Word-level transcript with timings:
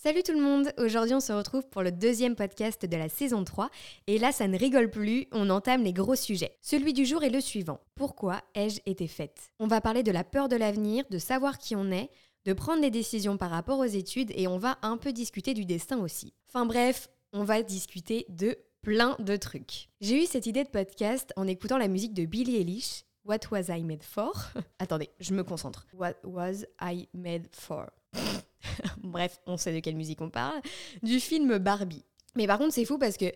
Salut 0.00 0.22
tout 0.22 0.30
le 0.30 0.40
monde, 0.40 0.72
aujourd'hui 0.78 1.16
on 1.16 1.20
se 1.20 1.32
retrouve 1.32 1.66
pour 1.66 1.82
le 1.82 1.90
deuxième 1.90 2.36
podcast 2.36 2.86
de 2.86 2.96
la 2.96 3.08
saison 3.08 3.42
3 3.42 3.68
et 4.06 4.20
là 4.20 4.30
ça 4.30 4.46
ne 4.46 4.56
rigole 4.56 4.90
plus, 4.90 5.26
on 5.32 5.50
entame 5.50 5.82
les 5.82 5.92
gros 5.92 6.14
sujets. 6.14 6.56
Celui 6.62 6.92
du 6.92 7.04
jour 7.04 7.24
est 7.24 7.30
le 7.30 7.40
suivant. 7.40 7.80
Pourquoi 7.96 8.40
ai-je 8.54 8.78
été 8.86 9.08
faite? 9.08 9.50
On 9.58 9.66
va 9.66 9.80
parler 9.80 10.04
de 10.04 10.12
la 10.12 10.22
peur 10.22 10.48
de 10.48 10.54
l'avenir, 10.54 11.04
de 11.10 11.18
savoir 11.18 11.58
qui 11.58 11.74
on 11.74 11.90
est, 11.90 12.10
de 12.44 12.52
prendre 12.52 12.80
des 12.80 12.92
décisions 12.92 13.36
par 13.36 13.50
rapport 13.50 13.80
aux 13.80 13.86
études 13.86 14.30
et 14.36 14.46
on 14.46 14.56
va 14.56 14.78
un 14.82 14.98
peu 14.98 15.12
discuter 15.12 15.52
du 15.52 15.64
destin 15.64 15.98
aussi. 15.98 16.32
Enfin 16.48 16.64
bref, 16.64 17.08
on 17.32 17.42
va 17.42 17.64
discuter 17.64 18.24
de 18.28 18.56
plein 18.82 19.16
de 19.18 19.34
trucs. 19.34 19.88
J'ai 20.00 20.22
eu 20.22 20.26
cette 20.26 20.46
idée 20.46 20.62
de 20.62 20.70
podcast 20.70 21.32
en 21.34 21.48
écoutant 21.48 21.76
la 21.76 21.88
musique 21.88 22.14
de 22.14 22.24
Billie 22.24 22.58
Eilish, 22.58 23.02
What 23.24 23.40
Was 23.50 23.76
I 23.76 23.82
Made 23.82 24.04
For? 24.04 24.32
Attendez, 24.78 25.10
je 25.18 25.34
me 25.34 25.42
concentre. 25.42 25.88
What 25.92 26.14
Was 26.22 26.66
I 26.80 27.08
Made 27.12 27.48
For? 27.50 27.88
Bref, 29.02 29.40
on 29.46 29.56
sait 29.56 29.74
de 29.74 29.80
quelle 29.80 29.96
musique 29.96 30.20
on 30.20 30.30
parle. 30.30 30.60
Du 31.02 31.20
film 31.20 31.58
Barbie. 31.58 32.04
Mais 32.36 32.46
par 32.46 32.58
contre, 32.58 32.74
c'est 32.74 32.84
fou 32.84 32.98
parce 32.98 33.16
que 33.16 33.26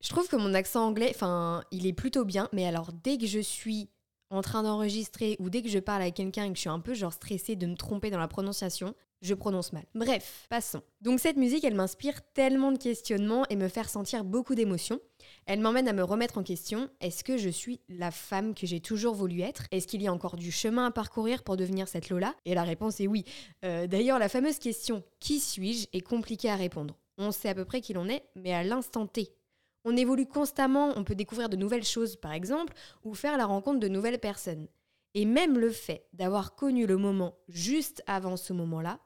je 0.00 0.08
trouve 0.08 0.28
que 0.28 0.36
mon 0.36 0.54
accent 0.54 0.86
anglais, 0.86 1.10
enfin, 1.14 1.62
il 1.70 1.86
est 1.86 1.92
plutôt 1.92 2.24
bien. 2.24 2.48
Mais 2.52 2.66
alors, 2.66 2.92
dès 2.92 3.18
que 3.18 3.26
je 3.26 3.40
suis 3.40 3.90
en 4.30 4.42
train 4.42 4.62
d'enregistrer 4.62 5.36
ou 5.40 5.50
dès 5.50 5.62
que 5.62 5.68
je 5.68 5.78
parle 5.78 6.02
à 6.02 6.10
quelqu'un 6.10 6.44
et 6.44 6.48
que 6.48 6.56
je 6.56 6.60
suis 6.60 6.68
un 6.68 6.80
peu 6.80 6.94
genre 6.94 7.12
stressée 7.12 7.56
de 7.56 7.66
me 7.66 7.76
tromper 7.76 8.10
dans 8.10 8.18
la 8.18 8.28
prononciation, 8.28 8.94
je 9.20 9.34
prononce 9.34 9.72
mal. 9.72 9.84
Bref, 9.94 10.46
passons. 10.48 10.82
Donc 11.00 11.20
cette 11.20 11.36
musique, 11.36 11.64
elle 11.64 11.74
m'inspire 11.74 12.20
tellement 12.34 12.72
de 12.72 12.78
questionnements 12.78 13.44
et 13.50 13.56
me 13.56 13.68
fait 13.68 13.88
sentir 13.88 14.24
beaucoup 14.24 14.54
d'émotions. 14.54 15.00
Elle 15.46 15.60
m'emmène 15.60 15.88
à 15.88 15.92
me 15.92 16.02
remettre 16.02 16.38
en 16.38 16.42
question. 16.42 16.88
Est-ce 17.00 17.24
que 17.24 17.36
je 17.36 17.48
suis 17.48 17.80
la 17.88 18.10
femme 18.10 18.54
que 18.54 18.66
j'ai 18.66 18.80
toujours 18.80 19.14
voulu 19.14 19.40
être? 19.40 19.66
Est-ce 19.70 19.86
qu'il 19.86 20.02
y 20.02 20.06
a 20.06 20.12
encore 20.12 20.36
du 20.36 20.52
chemin 20.52 20.86
à 20.86 20.90
parcourir 20.90 21.42
pour 21.42 21.56
devenir 21.56 21.88
cette 21.88 22.10
Lola? 22.10 22.34
Et 22.44 22.54
la 22.54 22.62
réponse 22.62 23.00
est 23.00 23.06
oui. 23.06 23.24
Euh, 23.64 23.86
d'ailleurs, 23.86 24.18
la 24.18 24.28
fameuse 24.28 24.58
question 24.58 25.02
qui 25.20 25.40
suis-je 25.40 25.86
est 25.92 26.00
compliquée 26.00 26.50
à 26.50 26.56
répondre. 26.56 26.96
On 27.18 27.32
sait 27.32 27.48
à 27.48 27.54
peu 27.54 27.64
près 27.64 27.80
qui 27.80 27.94
l'on 27.94 28.08
est, 28.08 28.22
mais 28.36 28.52
à 28.52 28.62
l'instant 28.62 29.06
T. 29.06 29.32
On 29.84 29.96
évolue 29.96 30.26
constamment, 30.26 30.92
on 30.96 31.04
peut 31.04 31.14
découvrir 31.14 31.48
de 31.48 31.56
nouvelles 31.56 31.84
choses 31.84 32.16
par 32.16 32.32
exemple, 32.32 32.74
ou 33.04 33.14
faire 33.14 33.36
la 33.36 33.46
rencontre 33.46 33.80
de 33.80 33.88
nouvelles 33.88 34.18
personnes. 34.18 34.68
Et 35.14 35.24
même 35.24 35.58
le 35.58 35.70
fait 35.70 36.06
d'avoir 36.12 36.54
connu 36.54 36.86
le 36.86 36.96
moment 36.96 37.36
juste 37.48 38.02
avant 38.06 38.36
ce 38.36 38.52
moment-là, 38.52 39.00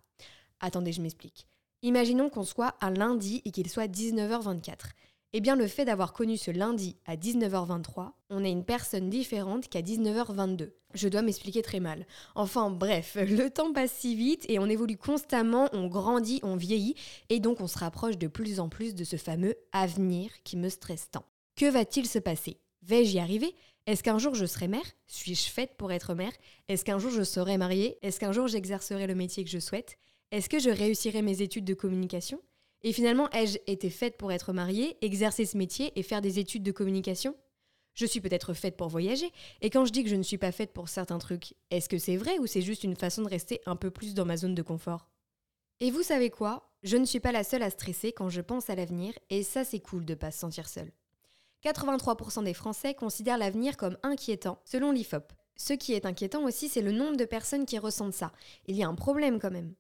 attendez, 0.60 0.92
je 0.92 1.00
m'explique. 1.00 1.47
Imaginons 1.82 2.30
qu'on 2.30 2.44
soit 2.44 2.77
un 2.80 2.91
lundi 2.91 3.42
et 3.44 3.50
qu'il 3.50 3.69
soit 3.69 3.88
19h24. 3.88 4.91
Eh 5.34 5.41
bien, 5.41 5.56
le 5.56 5.66
fait 5.66 5.86
d'avoir 5.86 6.12
connu 6.12 6.36
ce 6.36 6.50
lundi 6.50 6.98
à 7.06 7.16
19h23, 7.16 8.11
on 8.28 8.44
est 8.44 8.50
une 8.50 8.66
personne 8.66 9.08
différente 9.08 9.66
qu'à 9.69 9.80
19h22. 9.80 10.72
Je 10.92 11.08
dois 11.08 11.22
m'expliquer 11.22 11.62
très 11.62 11.80
mal. 11.80 12.06
Enfin 12.34 12.70
bref, 12.70 13.16
le 13.19 13.48
temps 13.48 13.72
passe 13.72 13.92
si 13.92 14.14
vite 14.14 14.44
et 14.50 14.58
on 14.58 14.66
évolue 14.66 14.98
constamment, 14.98 15.70
on 15.72 15.86
grandit, 15.86 16.41
on 16.42 16.56
vieillit, 16.56 16.97
et 17.30 17.41
donc 17.41 17.62
on 17.62 17.66
se 17.66 17.78
rapproche 17.78 18.19
de 18.19 18.27
plus 18.27 18.60
en 18.60 18.69
plus 18.69 18.94
de 18.94 19.05
ce 19.05 19.16
fameux 19.16 19.55
avenir 19.72 20.30
qui 20.44 20.58
me 20.58 20.69
stresse 20.69 21.10
tant. 21.10 21.25
Que 21.56 21.70
va-t-il 21.70 22.06
se 22.06 22.19
passer? 22.19 22.60
Vais-je 22.83 23.16
y 23.16 23.19
arriver? 23.19 23.55
Est-ce 23.86 24.03
qu'un 24.03 24.19
jour 24.19 24.34
je 24.34 24.44
serai 24.44 24.69
mère? 24.69 24.84
Suis-je 25.06 25.48
faite 25.48 25.77
pour 25.78 25.92
être 25.92 26.12
mère? 26.12 26.33
Est-ce 26.69 26.84
qu'un 26.84 26.98
jour 26.98 27.10
je 27.10 27.22
serai 27.22 27.56
mariée? 27.56 27.98
Est-ce 28.03 28.20
qu'un 28.20 28.33
jour 28.33 28.48
j'exercerai 28.48 29.06
le 29.06 29.14
métier 29.14 29.44
que 29.44 29.50
je 29.50 29.60
souhaite? 29.60 29.97
Est-ce 30.30 30.50
que 30.50 30.58
je 30.58 30.69
réussirai 30.69 31.22
mes 31.22 31.41
études 31.41 31.64
de 31.64 31.75
communication? 31.75 32.38
Et 32.83 32.92
finalement, 32.92 33.30
ai-je 33.30 33.58
été 33.66 33.91
faite 33.91 34.16
pour 34.16 34.33
être 34.33 34.52
mariée, 34.52 34.97
exercer 35.00 35.47
ce 35.47 35.56
métier 35.56 35.92
et 35.97 36.02
faire 36.02 36.20
des 36.20 36.38
études 36.38 36.62
de 36.62 36.72
communication? 36.72 37.36
Je 37.94 38.06
suis 38.06 38.20
peut-être 38.20 38.55
faite 38.55 38.77
pour 38.77 38.88
voyager, 38.88 39.30
et 39.61 39.69
quand 39.69 39.84
je 39.84 39.92
dis 39.92 40.02
que 40.02 40.08
je 40.08 40.16
ne 40.16 40.22
suis 40.22 40.38
pas 40.38 40.52
faite 40.52 40.72
pour 40.72 40.88
certains 40.88 41.19
trucs, 41.19 41.55
est-ce 41.70 41.88
que 41.88 41.98
c'est 41.98 42.16
vrai 42.16 42.38
ou 42.38 42.47
c'est 42.47 42.62
juste 42.62 42.84
une 42.84 42.97
façon 42.97 43.22
de 43.22 43.28
rester 43.28 43.60
un 43.66 43.77
peu 43.77 43.91
plus 43.91 44.14
dans 44.14 44.25
ma 44.25 44.36
zone 44.36 44.55
de 44.55 44.62
confort? 44.62 45.08
Et 45.80 45.91
vous 45.91 46.03
savez 46.03 46.30
quoi? 46.30 46.72
Je 46.83 46.97
ne 46.97 47.05
suis 47.05 47.20
pas 47.20 47.33
la 47.33 47.44
seule 47.44 47.62
à 47.62 47.70
stresser 47.70 48.12
quand 48.12 48.28
je 48.28 48.41
pense 48.41 48.70
à 48.70 48.75
l'avenir, 48.75 49.12
et 49.30 49.42
ça 49.42 49.64
c'est 49.64 49.80
cool 49.80 50.05
de 50.05 50.14
pas 50.14 50.30
se 50.30 50.38
sentir 50.38 50.69
seule. 50.69 50.92
83% 51.64 52.44
des 52.44 52.55
Français 52.55 52.94
considèrent 52.94 53.38
l'avenir 53.38 53.77
comme 53.77 53.98
inquiétant, 54.03 54.58
selon 54.64 54.91
l'IFOP. 54.91 55.32
Ce 55.56 55.75
qui 55.75 55.93
est 55.93 56.06
inquiétant 56.06 56.44
aussi, 56.44 56.69
c'est 56.69 56.81
le 56.81 56.93
nombre 56.93 57.16
de 57.16 57.25
personnes 57.25 57.66
qui 57.66 57.78
ressentent 57.78 58.14
ça. 58.14 58.32
Il 58.66 58.75
y 58.75 58.82
a 58.82 58.88
un 58.88 58.94
problème 58.94 59.38
quand 59.38 59.50
même. 59.50 59.75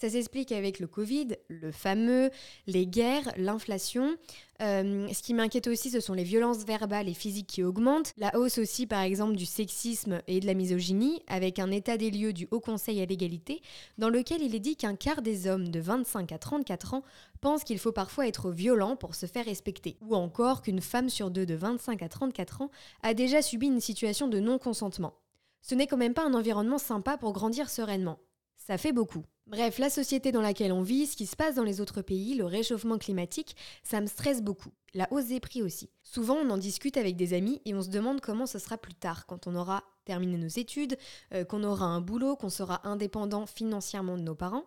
Ça 0.00 0.08
s'explique 0.08 0.50
avec 0.50 0.80
le 0.80 0.86
Covid, 0.86 1.36
le 1.48 1.70
fameux, 1.70 2.30
les 2.66 2.86
guerres, 2.86 3.30
l'inflation. 3.36 4.16
Euh, 4.62 5.06
ce 5.12 5.22
qui 5.22 5.34
m'inquiète 5.34 5.66
aussi, 5.66 5.90
ce 5.90 6.00
sont 6.00 6.14
les 6.14 6.24
violences 6.24 6.64
verbales 6.64 7.06
et 7.06 7.12
physiques 7.12 7.48
qui 7.48 7.62
augmentent. 7.62 8.14
La 8.16 8.34
hausse 8.34 8.56
aussi, 8.56 8.86
par 8.86 9.02
exemple, 9.02 9.36
du 9.36 9.44
sexisme 9.44 10.22
et 10.26 10.40
de 10.40 10.46
la 10.46 10.54
misogynie, 10.54 11.22
avec 11.26 11.58
un 11.58 11.70
état 11.70 11.98
des 11.98 12.10
lieux 12.10 12.32
du 12.32 12.48
Haut 12.50 12.60
Conseil 12.60 13.02
à 13.02 13.04
l'égalité, 13.04 13.60
dans 13.98 14.08
lequel 14.08 14.40
il 14.40 14.54
est 14.54 14.60
dit 14.60 14.74
qu'un 14.74 14.96
quart 14.96 15.20
des 15.20 15.46
hommes 15.46 15.68
de 15.68 15.80
25 15.80 16.32
à 16.32 16.38
34 16.38 16.94
ans 16.94 17.02
pensent 17.42 17.64
qu'il 17.64 17.78
faut 17.78 17.92
parfois 17.92 18.26
être 18.26 18.50
violent 18.50 18.96
pour 18.96 19.14
se 19.14 19.26
faire 19.26 19.44
respecter. 19.44 19.98
Ou 20.00 20.14
encore 20.14 20.62
qu'une 20.62 20.80
femme 20.80 21.10
sur 21.10 21.30
deux 21.30 21.44
de 21.44 21.54
25 21.54 22.02
à 22.02 22.08
34 22.08 22.62
ans 22.62 22.70
a 23.02 23.12
déjà 23.12 23.42
subi 23.42 23.66
une 23.66 23.80
situation 23.80 24.28
de 24.28 24.40
non-consentement. 24.40 25.12
Ce 25.60 25.74
n'est 25.74 25.86
quand 25.86 25.98
même 25.98 26.14
pas 26.14 26.24
un 26.24 26.32
environnement 26.32 26.78
sympa 26.78 27.18
pour 27.18 27.34
grandir 27.34 27.68
sereinement. 27.68 28.18
Ça 28.66 28.76
fait 28.76 28.92
beaucoup. 28.92 29.24
Bref, 29.46 29.78
la 29.78 29.90
société 29.90 30.30
dans 30.30 30.42
laquelle 30.42 30.70
on 30.70 30.82
vit, 30.82 31.06
ce 31.06 31.16
qui 31.16 31.26
se 31.26 31.34
passe 31.34 31.56
dans 31.56 31.64
les 31.64 31.80
autres 31.80 32.02
pays, 32.02 32.34
le 32.34 32.44
réchauffement 32.44 32.98
climatique, 32.98 33.56
ça 33.82 34.00
me 34.00 34.06
stresse 34.06 34.42
beaucoup. 34.42 34.70
La 34.94 35.08
hausse 35.10 35.26
des 35.26 35.40
prix 35.40 35.62
aussi. 35.62 35.90
Souvent, 36.02 36.36
on 36.36 36.50
en 36.50 36.58
discute 36.58 36.96
avec 36.96 37.16
des 37.16 37.32
amis 37.32 37.60
et 37.64 37.74
on 37.74 37.82
se 37.82 37.88
demande 37.88 38.20
comment 38.20 38.46
ce 38.46 38.58
sera 38.58 38.76
plus 38.76 38.94
tard, 38.94 39.26
quand 39.26 39.46
on 39.46 39.56
aura 39.56 39.82
terminé 40.04 40.36
nos 40.36 40.48
études, 40.48 40.98
euh, 41.34 41.44
qu'on 41.44 41.64
aura 41.64 41.86
un 41.86 42.00
boulot, 42.00 42.36
qu'on 42.36 42.50
sera 42.50 42.86
indépendant 42.86 43.46
financièrement 43.46 44.16
de 44.16 44.22
nos 44.22 44.34
parents. 44.34 44.66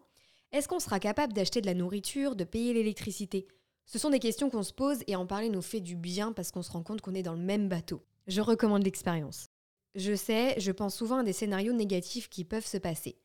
Est-ce 0.51 0.67
qu'on 0.67 0.79
sera 0.79 0.99
capable 0.99 1.33
d'acheter 1.33 1.61
de 1.61 1.67
la 1.67 1.73
nourriture, 1.75 2.35
de 2.35 2.43
payer 2.43 2.73
l'électricité? 2.73 3.47
Ce 3.85 3.99
sont 3.99 4.09
des 4.09 4.19
questions 4.19 4.49
qu'on 4.49 4.63
se 4.63 4.73
pose 4.73 5.03
et 5.07 5.15
en 5.15 5.25
parler 5.25 5.49
nous 5.49 5.61
fait 5.61 5.81
du 5.81 5.95
bien 5.95 6.33
parce 6.33 6.51
qu'on 6.51 6.63
se 6.63 6.71
rend 6.71 6.83
compte 6.83 7.01
qu'on 7.01 7.15
est 7.15 7.23
dans 7.23 7.35
le 7.35 7.41
même 7.41 7.69
bateau. 7.69 8.03
Je 8.27 8.41
recommande 8.41 8.83
l'expérience. 8.83 9.47
Je 9.95 10.15
sais, 10.15 10.59
je 10.59 10.71
pense 10.71 10.95
souvent 10.95 11.19
à 11.19 11.23
des 11.23 11.33
scénarios 11.33 11.73
négatifs 11.73 12.27
qui 12.27 12.43
peuvent 12.43 12.65
se 12.65 12.77
passer. 12.77 13.17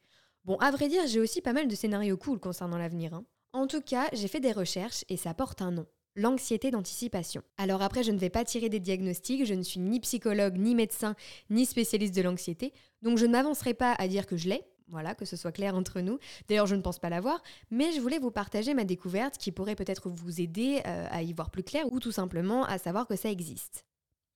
Bon, 0.45 0.57
à 0.57 0.71
vrai 0.71 0.89
dire, 0.89 1.07
j'ai 1.07 1.21
aussi 1.21 1.41
pas 1.41 1.53
mal 1.53 1.69
de 1.69 1.75
scénarios 1.75 2.17
cool 2.17 2.39
concernant 2.39 2.79
l'avenir. 2.79 3.15
Hein. 3.15 3.25
En 3.53 3.67
tout 3.67 3.81
cas, 3.81 4.09
j'ai 4.13 4.29
fait 4.29 4.41
des 4.41 4.53
recherches 4.53 5.05
et 5.09 5.17
ça 5.17 5.35
porte 5.35 5.63
un 5.63 5.71
nom. 5.71 5.87
L'anxiété 6.17 6.71
d'anticipation. 6.71 7.43
Alors 7.57 7.83
après, 7.83 8.03
je 8.03 8.13
ne 8.13 8.19
vais 8.19 8.31
pas 8.31 8.45
tirer 8.45 8.69
des 8.69 8.81
diagnostics, 8.81 9.45
je 9.45 9.55
ne 9.55 9.63
suis 9.63 9.81
ni 9.81 10.01
psychologue, 10.01 10.57
ni 10.57 10.75
médecin, 10.75 11.15
ni 11.49 11.65
spécialiste 11.65 12.15
de 12.15 12.23
l'anxiété, 12.23 12.73
donc 13.03 13.19
je 13.19 13.27
ne 13.27 13.33
m'avancerai 13.33 13.75
pas 13.75 13.95
à 13.99 14.09
dire 14.09 14.27
que 14.27 14.37
je 14.37 14.49
l'ai, 14.49 14.63
voilà, 14.89 15.15
que 15.15 15.25
ce 15.25 15.37
soit 15.37 15.53
clair 15.53 15.75
entre 15.75 16.01
nous. 16.01 16.19
D'ailleurs, 16.49 16.67
je 16.67 16.75
ne 16.75 16.83
pense 16.83 16.99
pas 16.99 17.11
l'avoir, 17.11 17.43
mais 17.71 17.93
je 17.93 18.01
voulais 18.01 18.19
vous 18.19 18.31
partager 18.31 18.75
ma 18.75 18.85
découverte 18.85 19.39
qui 19.39 19.53
pourrait 19.53 19.77
peut-être 19.77 20.09
vous 20.09 20.41
aider 20.41 20.83
euh, 20.87 21.07
à 21.11 21.23
y 21.23 21.33
voir 21.33 21.51
plus 21.51 21.63
clair 21.63 21.85
ou 21.93 22.01
tout 22.01 22.13
simplement 22.13 22.65
à 22.65 22.79
savoir 22.79 23.07
que 23.07 23.17
ça 23.17 23.31
existe. 23.31 23.85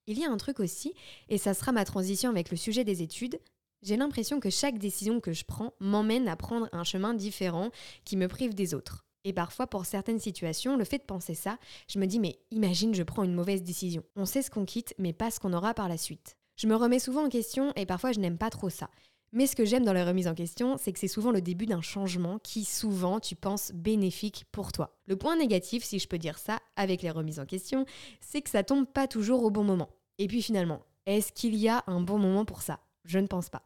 Il 0.06 0.18
y 0.18 0.24
a 0.24 0.30
un 0.30 0.36
truc 0.36 0.60
aussi, 0.60 0.94
et 1.28 1.38
ça 1.38 1.54
sera 1.54 1.72
ma 1.72 1.84
transition 1.84 2.30
avec 2.30 2.50
le 2.50 2.56
sujet 2.56 2.84
des 2.84 3.02
études, 3.02 3.40
j'ai 3.82 3.96
l'impression 3.96 4.40
que 4.40 4.50
chaque 4.50 4.78
décision 4.78 5.20
que 5.20 5.32
je 5.32 5.44
prends 5.44 5.74
m'emmène 5.80 6.28
à 6.28 6.36
prendre 6.36 6.68
un 6.72 6.84
chemin 6.84 7.14
différent 7.14 7.70
qui 8.04 8.16
me 8.16 8.28
prive 8.28 8.54
des 8.54 8.74
autres. 8.74 9.04
Et 9.24 9.32
parfois, 9.32 9.66
pour 9.66 9.86
certaines 9.86 10.18
situations, 10.18 10.76
le 10.76 10.84
fait 10.84 10.98
de 10.98 11.04
penser 11.04 11.34
ça, 11.34 11.58
je 11.88 11.98
me 11.98 12.06
dis 12.06 12.18
mais 12.18 12.38
imagine 12.50 12.94
je 12.94 13.02
prends 13.02 13.22
une 13.22 13.34
mauvaise 13.34 13.62
décision. 13.62 14.02
On 14.16 14.24
sait 14.24 14.42
ce 14.42 14.50
qu'on 14.50 14.64
quitte, 14.64 14.94
mais 14.98 15.12
pas 15.12 15.30
ce 15.30 15.38
qu'on 15.38 15.52
aura 15.52 15.74
par 15.74 15.88
la 15.88 15.98
suite. 15.98 16.36
Je 16.56 16.66
me 16.66 16.76
remets 16.76 16.98
souvent 16.98 17.26
en 17.26 17.28
question 17.28 17.72
et 17.76 17.86
parfois 17.86 18.12
je 18.12 18.20
n'aime 18.20 18.38
pas 18.38 18.50
trop 18.50 18.70
ça. 18.70 18.88
Mais 19.34 19.46
ce 19.46 19.56
que 19.56 19.64
j'aime 19.64 19.84
dans 19.84 19.94
les 19.94 20.04
remises 20.04 20.28
en 20.28 20.34
question, 20.34 20.76
c'est 20.76 20.92
que 20.92 20.98
c'est 20.98 21.08
souvent 21.08 21.30
le 21.30 21.40
début 21.40 21.64
d'un 21.64 21.80
changement 21.80 22.38
qui, 22.38 22.66
souvent, 22.66 23.18
tu 23.18 23.34
penses 23.34 23.72
bénéfique 23.72 24.44
pour 24.52 24.72
toi. 24.72 24.94
Le 25.06 25.16
point 25.16 25.36
négatif, 25.36 25.84
si 25.84 25.98
je 25.98 26.06
peux 26.06 26.18
dire 26.18 26.36
ça, 26.36 26.58
avec 26.76 27.00
les 27.00 27.10
remises 27.10 27.40
en 27.40 27.46
question, 27.46 27.86
c'est 28.20 28.42
que 28.42 28.50
ça 28.50 28.62
tombe 28.62 28.86
pas 28.86 29.08
toujours 29.08 29.42
au 29.42 29.50
bon 29.50 29.64
moment. 29.64 29.88
Et 30.18 30.26
puis 30.26 30.42
finalement, 30.42 30.82
est-ce 31.06 31.32
qu'il 31.32 31.56
y 31.56 31.68
a 31.68 31.82
un 31.86 32.02
bon 32.02 32.18
moment 32.18 32.44
pour 32.44 32.60
ça? 32.60 32.80
Je 33.04 33.18
ne 33.18 33.26
pense 33.26 33.48
pas. 33.48 33.62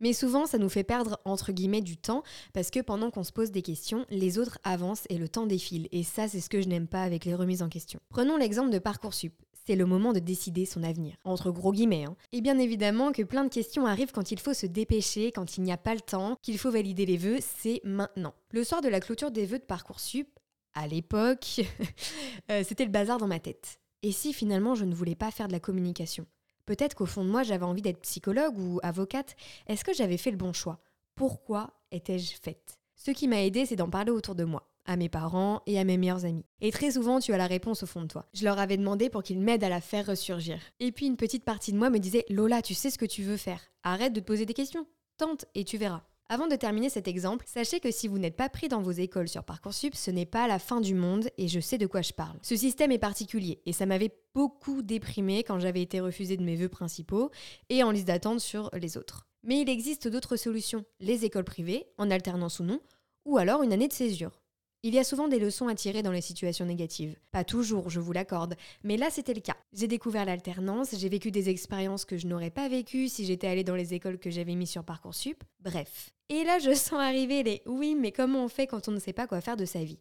Mais 0.00 0.12
souvent, 0.12 0.46
ça 0.46 0.58
nous 0.58 0.68
fait 0.68 0.84
perdre 0.84 1.20
entre 1.24 1.52
guillemets 1.52 1.80
du 1.80 1.96
temps 1.96 2.22
parce 2.52 2.70
que 2.70 2.80
pendant 2.80 3.10
qu'on 3.10 3.24
se 3.24 3.32
pose 3.32 3.50
des 3.50 3.62
questions, 3.62 4.06
les 4.10 4.38
autres 4.38 4.58
avancent 4.64 5.04
et 5.08 5.18
le 5.18 5.28
temps 5.28 5.46
défile. 5.46 5.88
Et 5.92 6.02
ça, 6.02 6.28
c'est 6.28 6.40
ce 6.40 6.48
que 6.48 6.60
je 6.60 6.68
n'aime 6.68 6.86
pas 6.86 7.02
avec 7.02 7.24
les 7.24 7.34
remises 7.34 7.62
en 7.62 7.68
question. 7.68 8.00
Prenons 8.08 8.36
l'exemple 8.36 8.70
de 8.70 8.78
Parcoursup. 8.78 9.34
C'est 9.66 9.76
le 9.76 9.84
moment 9.84 10.14
de 10.14 10.18
décider 10.18 10.64
son 10.64 10.82
avenir. 10.82 11.16
Entre 11.24 11.50
gros 11.50 11.72
guillemets. 11.72 12.04
Hein. 12.04 12.16
Et 12.32 12.40
bien 12.40 12.58
évidemment 12.58 13.12
que 13.12 13.22
plein 13.22 13.44
de 13.44 13.50
questions 13.50 13.84
arrivent 13.84 14.12
quand 14.12 14.30
il 14.30 14.38
faut 14.38 14.54
se 14.54 14.64
dépêcher, 14.64 15.30
quand 15.30 15.58
il 15.58 15.62
n'y 15.62 15.72
a 15.72 15.76
pas 15.76 15.94
le 15.94 16.00
temps, 16.00 16.36
qu'il 16.40 16.56
faut 16.58 16.70
valider 16.70 17.04
les 17.04 17.18
vœux, 17.18 17.38
c'est 17.40 17.82
maintenant. 17.84 18.32
Le 18.50 18.64
soir 18.64 18.80
de 18.80 18.88
la 18.88 19.00
clôture 19.00 19.30
des 19.30 19.44
vœux 19.44 19.58
de 19.58 19.64
Parcoursup, 19.64 20.28
à 20.72 20.86
l'époque, 20.86 21.60
euh, 22.50 22.62
c'était 22.66 22.84
le 22.84 22.90
bazar 22.90 23.18
dans 23.18 23.26
ma 23.26 23.40
tête. 23.40 23.78
Et 24.02 24.12
si 24.12 24.32
finalement 24.32 24.74
je 24.74 24.84
ne 24.84 24.94
voulais 24.94 25.16
pas 25.16 25.30
faire 25.30 25.48
de 25.48 25.52
la 25.52 25.60
communication? 25.60 26.24
Peut-être 26.68 26.94
qu'au 26.94 27.06
fond 27.06 27.24
de 27.24 27.30
moi, 27.30 27.44
j'avais 27.44 27.64
envie 27.64 27.80
d'être 27.80 28.02
psychologue 28.02 28.58
ou 28.58 28.78
avocate. 28.82 29.36
Est-ce 29.68 29.84
que 29.84 29.94
j'avais 29.94 30.18
fait 30.18 30.30
le 30.30 30.36
bon 30.36 30.52
choix? 30.52 30.78
Pourquoi 31.14 31.70
étais-je 31.92 32.34
faite? 32.38 32.78
Ce 32.94 33.10
qui 33.10 33.26
m'a 33.26 33.42
aidé, 33.42 33.64
c'est 33.64 33.74
d'en 33.74 33.88
parler 33.88 34.10
autour 34.10 34.34
de 34.34 34.44
moi 34.44 34.68
à 34.84 34.96
mes 34.96 35.08
parents 35.08 35.62
et 35.64 35.78
à 35.78 35.84
mes 35.84 35.96
meilleurs 35.96 36.26
amis. 36.26 36.44
Et 36.60 36.70
très 36.70 36.90
souvent, 36.90 37.20
tu 37.20 37.32
as 37.32 37.38
la 37.38 37.46
réponse 37.46 37.84
au 37.84 37.86
fond 37.86 38.02
de 38.02 38.08
toi. 38.08 38.26
Je 38.34 38.44
leur 38.44 38.58
avais 38.58 38.76
demandé 38.76 39.08
pour 39.08 39.22
qu'ils 39.22 39.40
m'aident 39.40 39.64
à 39.64 39.70
la 39.70 39.80
faire 39.80 40.04
ressurgir. 40.04 40.58
Et 40.78 40.92
puis 40.92 41.06
une 41.06 41.16
petite 41.16 41.44
partie 41.44 41.72
de 41.72 41.78
moi 41.78 41.88
me 41.88 41.98
disait 41.98 42.26
Lola, 42.28 42.60
tu 42.60 42.74
sais 42.74 42.90
ce 42.90 42.98
que 42.98 43.06
tu 43.06 43.22
veux 43.22 43.38
faire. 43.38 43.62
Arrête 43.82 44.12
de 44.12 44.20
te 44.20 44.26
poser 44.26 44.44
des 44.44 44.52
questions. 44.52 44.86
Tente 45.16 45.46
et 45.54 45.64
tu 45.64 45.78
verras. 45.78 46.02
Avant 46.30 46.46
de 46.46 46.56
terminer 46.56 46.90
cet 46.90 47.08
exemple, 47.08 47.46
sachez 47.48 47.80
que 47.80 47.90
si 47.90 48.06
vous 48.06 48.18
n'êtes 48.18 48.36
pas 48.36 48.50
pris 48.50 48.68
dans 48.68 48.82
vos 48.82 48.90
écoles 48.90 49.30
sur 49.30 49.44
Parcoursup, 49.44 49.94
ce 49.94 50.10
n'est 50.10 50.26
pas 50.26 50.46
la 50.46 50.58
fin 50.58 50.82
du 50.82 50.92
monde 50.94 51.30
et 51.38 51.48
je 51.48 51.58
sais 51.58 51.78
de 51.78 51.86
quoi 51.86 52.02
je 52.02 52.12
parle. 52.12 52.38
Ce 52.42 52.54
système 52.54 52.92
est 52.92 52.98
particulier 52.98 53.62
et 53.64 53.72
ça 53.72 53.86
m'avait 53.86 54.14
beaucoup 54.34 54.82
déprimé 54.82 55.42
quand 55.42 55.58
j'avais 55.58 55.80
été 55.80 56.00
refusée 56.00 56.36
de 56.36 56.44
mes 56.44 56.54
vœux 56.54 56.68
principaux 56.68 57.30
et 57.70 57.82
en 57.82 57.90
liste 57.90 58.08
d'attente 58.08 58.40
sur 58.40 58.68
les 58.74 58.98
autres. 58.98 59.26
Mais 59.42 59.62
il 59.62 59.70
existe 59.70 60.06
d'autres 60.06 60.36
solutions, 60.36 60.84
les 61.00 61.24
écoles 61.24 61.44
privées, 61.44 61.86
en 61.96 62.10
alternance 62.10 62.60
ou 62.60 62.64
non, 62.64 62.82
ou 63.24 63.38
alors 63.38 63.62
une 63.62 63.72
année 63.72 63.88
de 63.88 63.94
césure. 63.94 64.42
Il 64.84 64.94
y 64.94 64.98
a 65.00 65.04
souvent 65.04 65.26
des 65.26 65.40
leçons 65.40 65.66
à 65.66 65.74
tirer 65.74 66.02
dans 66.02 66.12
les 66.12 66.20
situations 66.20 66.64
négatives. 66.64 67.16
Pas 67.32 67.42
toujours, 67.42 67.90
je 67.90 67.98
vous 67.98 68.12
l'accorde, 68.12 68.54
mais 68.84 68.96
là 68.96 69.10
c'était 69.10 69.34
le 69.34 69.40
cas. 69.40 69.56
J'ai 69.72 69.88
découvert 69.88 70.24
l'alternance, 70.24 70.94
j'ai 70.96 71.08
vécu 71.08 71.32
des 71.32 71.48
expériences 71.48 72.04
que 72.04 72.16
je 72.16 72.28
n'aurais 72.28 72.50
pas 72.50 72.68
vécues 72.68 73.08
si 73.08 73.24
j'étais 73.24 73.48
allée 73.48 73.64
dans 73.64 73.74
les 73.74 73.94
écoles 73.94 74.20
que 74.20 74.30
j'avais 74.30 74.54
mis 74.54 74.68
sur 74.68 74.84
Parcoursup. 74.84 75.42
Bref. 75.58 76.10
Et 76.28 76.44
là 76.44 76.60
je 76.60 76.72
sens 76.74 77.00
arriver 77.00 77.42
les 77.42 77.60
oui, 77.66 77.96
mais 77.96 78.12
comment 78.12 78.44
on 78.44 78.48
fait 78.48 78.68
quand 78.68 78.86
on 78.86 78.92
ne 78.92 79.00
sait 79.00 79.12
pas 79.12 79.26
quoi 79.26 79.40
faire 79.40 79.56
de 79.56 79.64
sa 79.64 79.82
vie? 79.82 79.98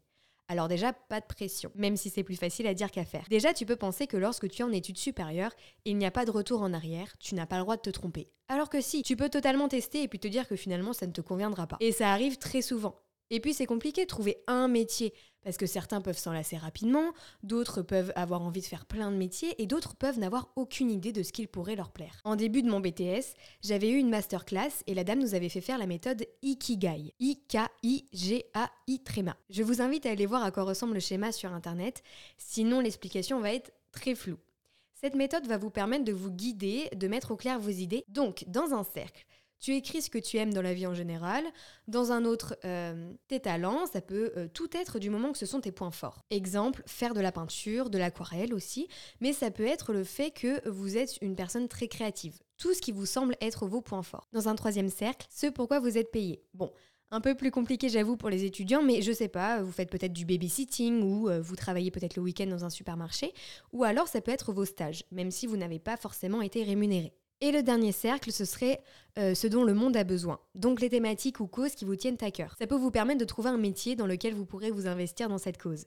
Alors 0.47 0.67
déjà, 0.67 0.93
pas 0.93 1.21
de 1.21 1.25
pression, 1.25 1.71
même 1.73 1.97
si 1.97 2.11
c'est 2.11 2.23
plus 2.23 2.37
facile 2.37 2.67
à 2.67 2.73
dire 2.75 2.91
qu'à 2.91 3.03
faire. 3.03 3.25
Déjà, 3.29 3.53
tu 3.53 3.65
peux 3.65 3.75
penser 3.75 4.07
que 4.07 4.15
lorsque 4.15 4.47
tu 4.47 4.61
es 4.61 4.63
en 4.63 4.71
études 4.71 4.97
supérieures, 4.97 5.51
il 5.83 5.97
n'y 5.97 6.05
a 6.05 6.11
pas 6.11 6.23
de 6.23 6.31
retour 6.31 6.61
en 6.61 6.71
arrière, 6.71 7.17
tu 7.19 7.35
n'as 7.35 7.45
pas 7.45 7.57
le 7.57 7.63
droit 7.63 7.75
de 7.75 7.81
te 7.81 7.89
tromper. 7.89 8.29
Alors 8.47 8.69
que 8.69 8.79
si, 8.79 9.03
tu 9.03 9.17
peux 9.17 9.27
totalement 9.27 9.67
tester 9.67 10.03
et 10.03 10.07
puis 10.07 10.19
te 10.19 10.27
dire 10.29 10.47
que 10.47 10.55
finalement 10.55 10.93
ça 10.93 11.05
ne 11.05 11.11
te 11.11 11.19
conviendra 11.19 11.67
pas. 11.67 11.75
Et 11.81 11.91
ça 11.91 12.13
arrive 12.13 12.37
très 12.37 12.61
souvent. 12.61 12.95
Et 13.29 13.39
puis 13.39 13.53
c'est 13.53 13.65
compliqué 13.65 14.03
de 14.03 14.07
trouver 14.07 14.37
un 14.47 14.67
métier, 14.67 15.13
parce 15.43 15.57
que 15.57 15.65
certains 15.65 16.01
peuvent 16.01 16.17
s'enlacer 16.17 16.57
rapidement, 16.57 17.13
d'autres 17.43 17.81
peuvent 17.81 18.11
avoir 18.15 18.41
envie 18.41 18.61
de 18.61 18.65
faire 18.65 18.85
plein 18.85 19.11
de 19.11 19.17
métiers, 19.17 19.61
et 19.61 19.65
d'autres 19.65 19.95
peuvent 19.95 20.19
n'avoir 20.19 20.51
aucune 20.55 20.91
idée 20.91 21.11
de 21.11 21.23
ce 21.23 21.31
qu'il 21.31 21.47
pourrait 21.47 21.75
leur 21.75 21.91
plaire. 21.91 22.21
En 22.23 22.35
début 22.35 22.63
de 22.63 22.69
mon 22.69 22.79
BTS, 22.79 23.35
j'avais 23.61 23.89
eu 23.89 23.97
une 23.97 24.09
masterclass 24.09 24.83
et 24.87 24.93
la 24.93 25.03
dame 25.03 25.19
nous 25.19 25.35
avait 25.35 25.49
fait 25.49 25.61
faire 25.61 25.77
la 25.77 25.87
méthode 25.87 26.25
Ikigai. 26.41 27.13
I-K-I-G-A-I 27.19 29.03
tréma. 29.03 29.37
Je 29.49 29.63
vous 29.63 29.81
invite 29.81 30.05
à 30.05 30.11
aller 30.11 30.25
voir 30.25 30.43
à 30.43 30.51
quoi 30.51 30.63
ressemble 30.63 30.93
le 30.95 30.99
schéma 30.99 31.31
sur 31.31 31.53
internet, 31.53 32.03
sinon 32.37 32.79
l'explication 32.79 33.39
va 33.39 33.53
être 33.53 33.71
très 33.91 34.15
floue. 34.15 34.39
Cette 34.99 35.13
méthode 35.13 35.45
va 35.45 35.57
vous 35.57 35.69
permettre 35.69 36.05
de 36.05 36.11
vous 36.11 36.31
guider, 36.31 36.89
de 36.95 37.07
mettre 37.07 37.29
au 37.29 37.35
clair 37.35 37.59
vos 37.59 37.69
idées. 37.69 38.03
Donc, 38.07 38.45
dans 38.47 38.73
un 38.73 38.83
cercle, 38.83 39.26
tu 39.59 39.75
écris 39.75 40.01
ce 40.01 40.09
que 40.09 40.17
tu 40.17 40.37
aimes 40.37 40.53
dans 40.53 40.61
la 40.61 40.73
vie 40.73 40.87
en 40.87 40.93
général. 40.93 41.43
Dans 41.87 42.11
un 42.11 42.25
autre, 42.25 42.57
euh, 42.65 43.13
tes 43.27 43.39
talents, 43.39 43.85
ça 43.85 44.01
peut 44.01 44.31
euh, 44.37 44.47
tout 44.53 44.69
être 44.75 44.99
du 44.99 45.09
moment 45.09 45.31
que 45.31 45.37
ce 45.37 45.45
sont 45.45 45.61
tes 45.61 45.71
points 45.71 45.91
forts. 45.91 46.23
Exemple, 46.29 46.83
faire 46.85 47.13
de 47.13 47.21
la 47.21 47.31
peinture, 47.31 47.89
de 47.89 47.97
l'aquarelle 47.97 48.53
aussi, 48.53 48.87
mais 49.19 49.33
ça 49.33 49.51
peut 49.51 49.65
être 49.65 49.93
le 49.93 50.03
fait 50.03 50.31
que 50.31 50.67
vous 50.69 50.97
êtes 50.97 51.17
une 51.21 51.35
personne 51.35 51.67
très 51.67 51.87
créative. 51.87 52.39
Tout 52.57 52.73
ce 52.73 52.81
qui 52.81 52.91
vous 52.91 53.05
semble 53.05 53.35
être 53.41 53.67
vos 53.67 53.81
points 53.81 54.03
forts. 54.03 54.27
Dans 54.33 54.47
un 54.47 54.55
troisième 54.55 54.89
cercle, 54.89 55.27
ce 55.29 55.47
pourquoi 55.47 55.79
vous 55.79 55.97
êtes 55.97 56.11
payé. 56.11 56.41
Bon, 56.53 56.71
un 57.09 57.21
peu 57.21 57.35
plus 57.35 57.51
compliqué, 57.51 57.87
j'avoue, 57.87 58.17
pour 58.17 58.29
les 58.29 58.43
étudiants, 58.43 58.83
mais 58.83 59.01
je 59.01 59.13
sais 59.13 59.29
pas, 59.29 59.61
vous 59.61 59.71
faites 59.71 59.89
peut-être 59.89 60.11
du 60.11 60.25
babysitting 60.25 61.01
ou 61.03 61.29
euh, 61.29 61.41
vous 61.41 61.55
travaillez 61.55 61.89
peut-être 61.89 62.17
le 62.17 62.21
week-end 62.21 62.47
dans 62.47 62.65
un 62.65 62.69
supermarché, 62.69 63.33
ou 63.71 63.85
alors 63.85 64.09
ça 64.09 64.19
peut 64.19 64.31
être 64.31 64.51
vos 64.51 64.65
stages, 64.65 65.05
même 65.11 65.31
si 65.31 65.47
vous 65.47 65.55
n'avez 65.55 65.79
pas 65.79 65.95
forcément 65.95 66.41
été 66.41 66.63
rémunéré. 66.63 67.13
Et 67.39 67.51
le 67.51 67.61
dernier 67.61 67.91
cercle, 67.91 68.31
ce 68.31 68.45
serait 68.45 68.81
euh, 69.19 69.35
ce 69.35 69.45
dont 69.45 69.63
le 69.63 69.73
monde 69.73 69.95
a 69.95 70.03
besoin. 70.03 70.39
Donc 70.55 70.81
les 70.81 70.89
thématiques 70.89 71.39
ou 71.39 71.47
causes 71.47 71.75
qui 71.75 71.85
vous 71.85 71.95
tiennent 71.95 72.17
à 72.21 72.31
cœur. 72.31 72.55
Ça 72.57 72.65
peut 72.65 72.75
vous 72.75 72.91
permettre 72.91 73.19
de 73.19 73.25
trouver 73.25 73.49
un 73.49 73.57
métier 73.57 73.95
dans 73.95 74.07
lequel 74.07 74.33
vous 74.33 74.45
pourrez 74.45 74.71
vous 74.71 74.87
investir 74.87 75.29
dans 75.29 75.37
cette 75.37 75.61
cause. 75.61 75.85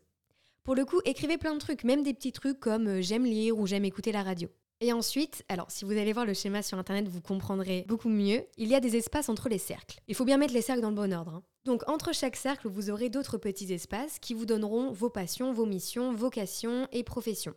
Pour 0.63 0.75
le 0.75 0.85
coup, 0.85 1.01
écrivez 1.05 1.39
plein 1.39 1.55
de 1.55 1.59
trucs, 1.59 1.85
même 1.85 2.03
des 2.03 2.15
petits 2.15 2.33
trucs 2.33 2.61
comme 2.61 2.87
euh, 2.87 3.03
j'aime 3.03 3.25
lire 3.25 3.59
ou 3.59 3.67
j'aime 3.67 3.85
écouter 3.85 4.13
la 4.13 4.23
radio. 4.23 4.49
Et 4.83 4.93
ensuite, 4.93 5.45
alors 5.49 5.71
si 5.71 5.85
vous 5.85 5.93
allez 5.93 6.13
voir 6.13 6.25
le 6.25 6.33
schéma 6.33 6.63
sur 6.63 6.79
internet, 6.79 7.09
vous 7.09 7.21
comprendrez 7.21 7.85
beaucoup 7.87 8.09
mieux, 8.09 8.45
il 8.57 8.69
y 8.69 8.75
a 8.75 8.81
des 8.81 8.97
espaces 8.97 9.29
entre 9.29 9.49
les 9.49 9.59
cercles. 9.59 10.01
Il 10.09 10.15
faut 10.15 10.25
bien 10.25 10.39
mettre 10.39 10.55
les 10.55 10.63
cercles 10.63 10.81
dans 10.81 10.89
le 10.91 10.97
bon 10.97 11.13
ordre. 11.13 11.35
Hein. 11.35 11.43
Donc 11.67 11.87
entre 11.89 12.15
chaque 12.15 12.37
cercle, 12.37 12.69
vous 12.69 12.89
aurez 12.89 13.11
d'autres 13.11 13.37
petits 13.37 13.73
espaces 13.73 14.19
qui 14.19 14.33
vous 14.33 14.47
donneront 14.47 14.91
vos 14.93 15.11
passions, 15.11 15.53
vos 15.53 15.67
missions, 15.67 16.15
vocations 16.15 16.89
et 16.93 17.03
professions. 17.03 17.55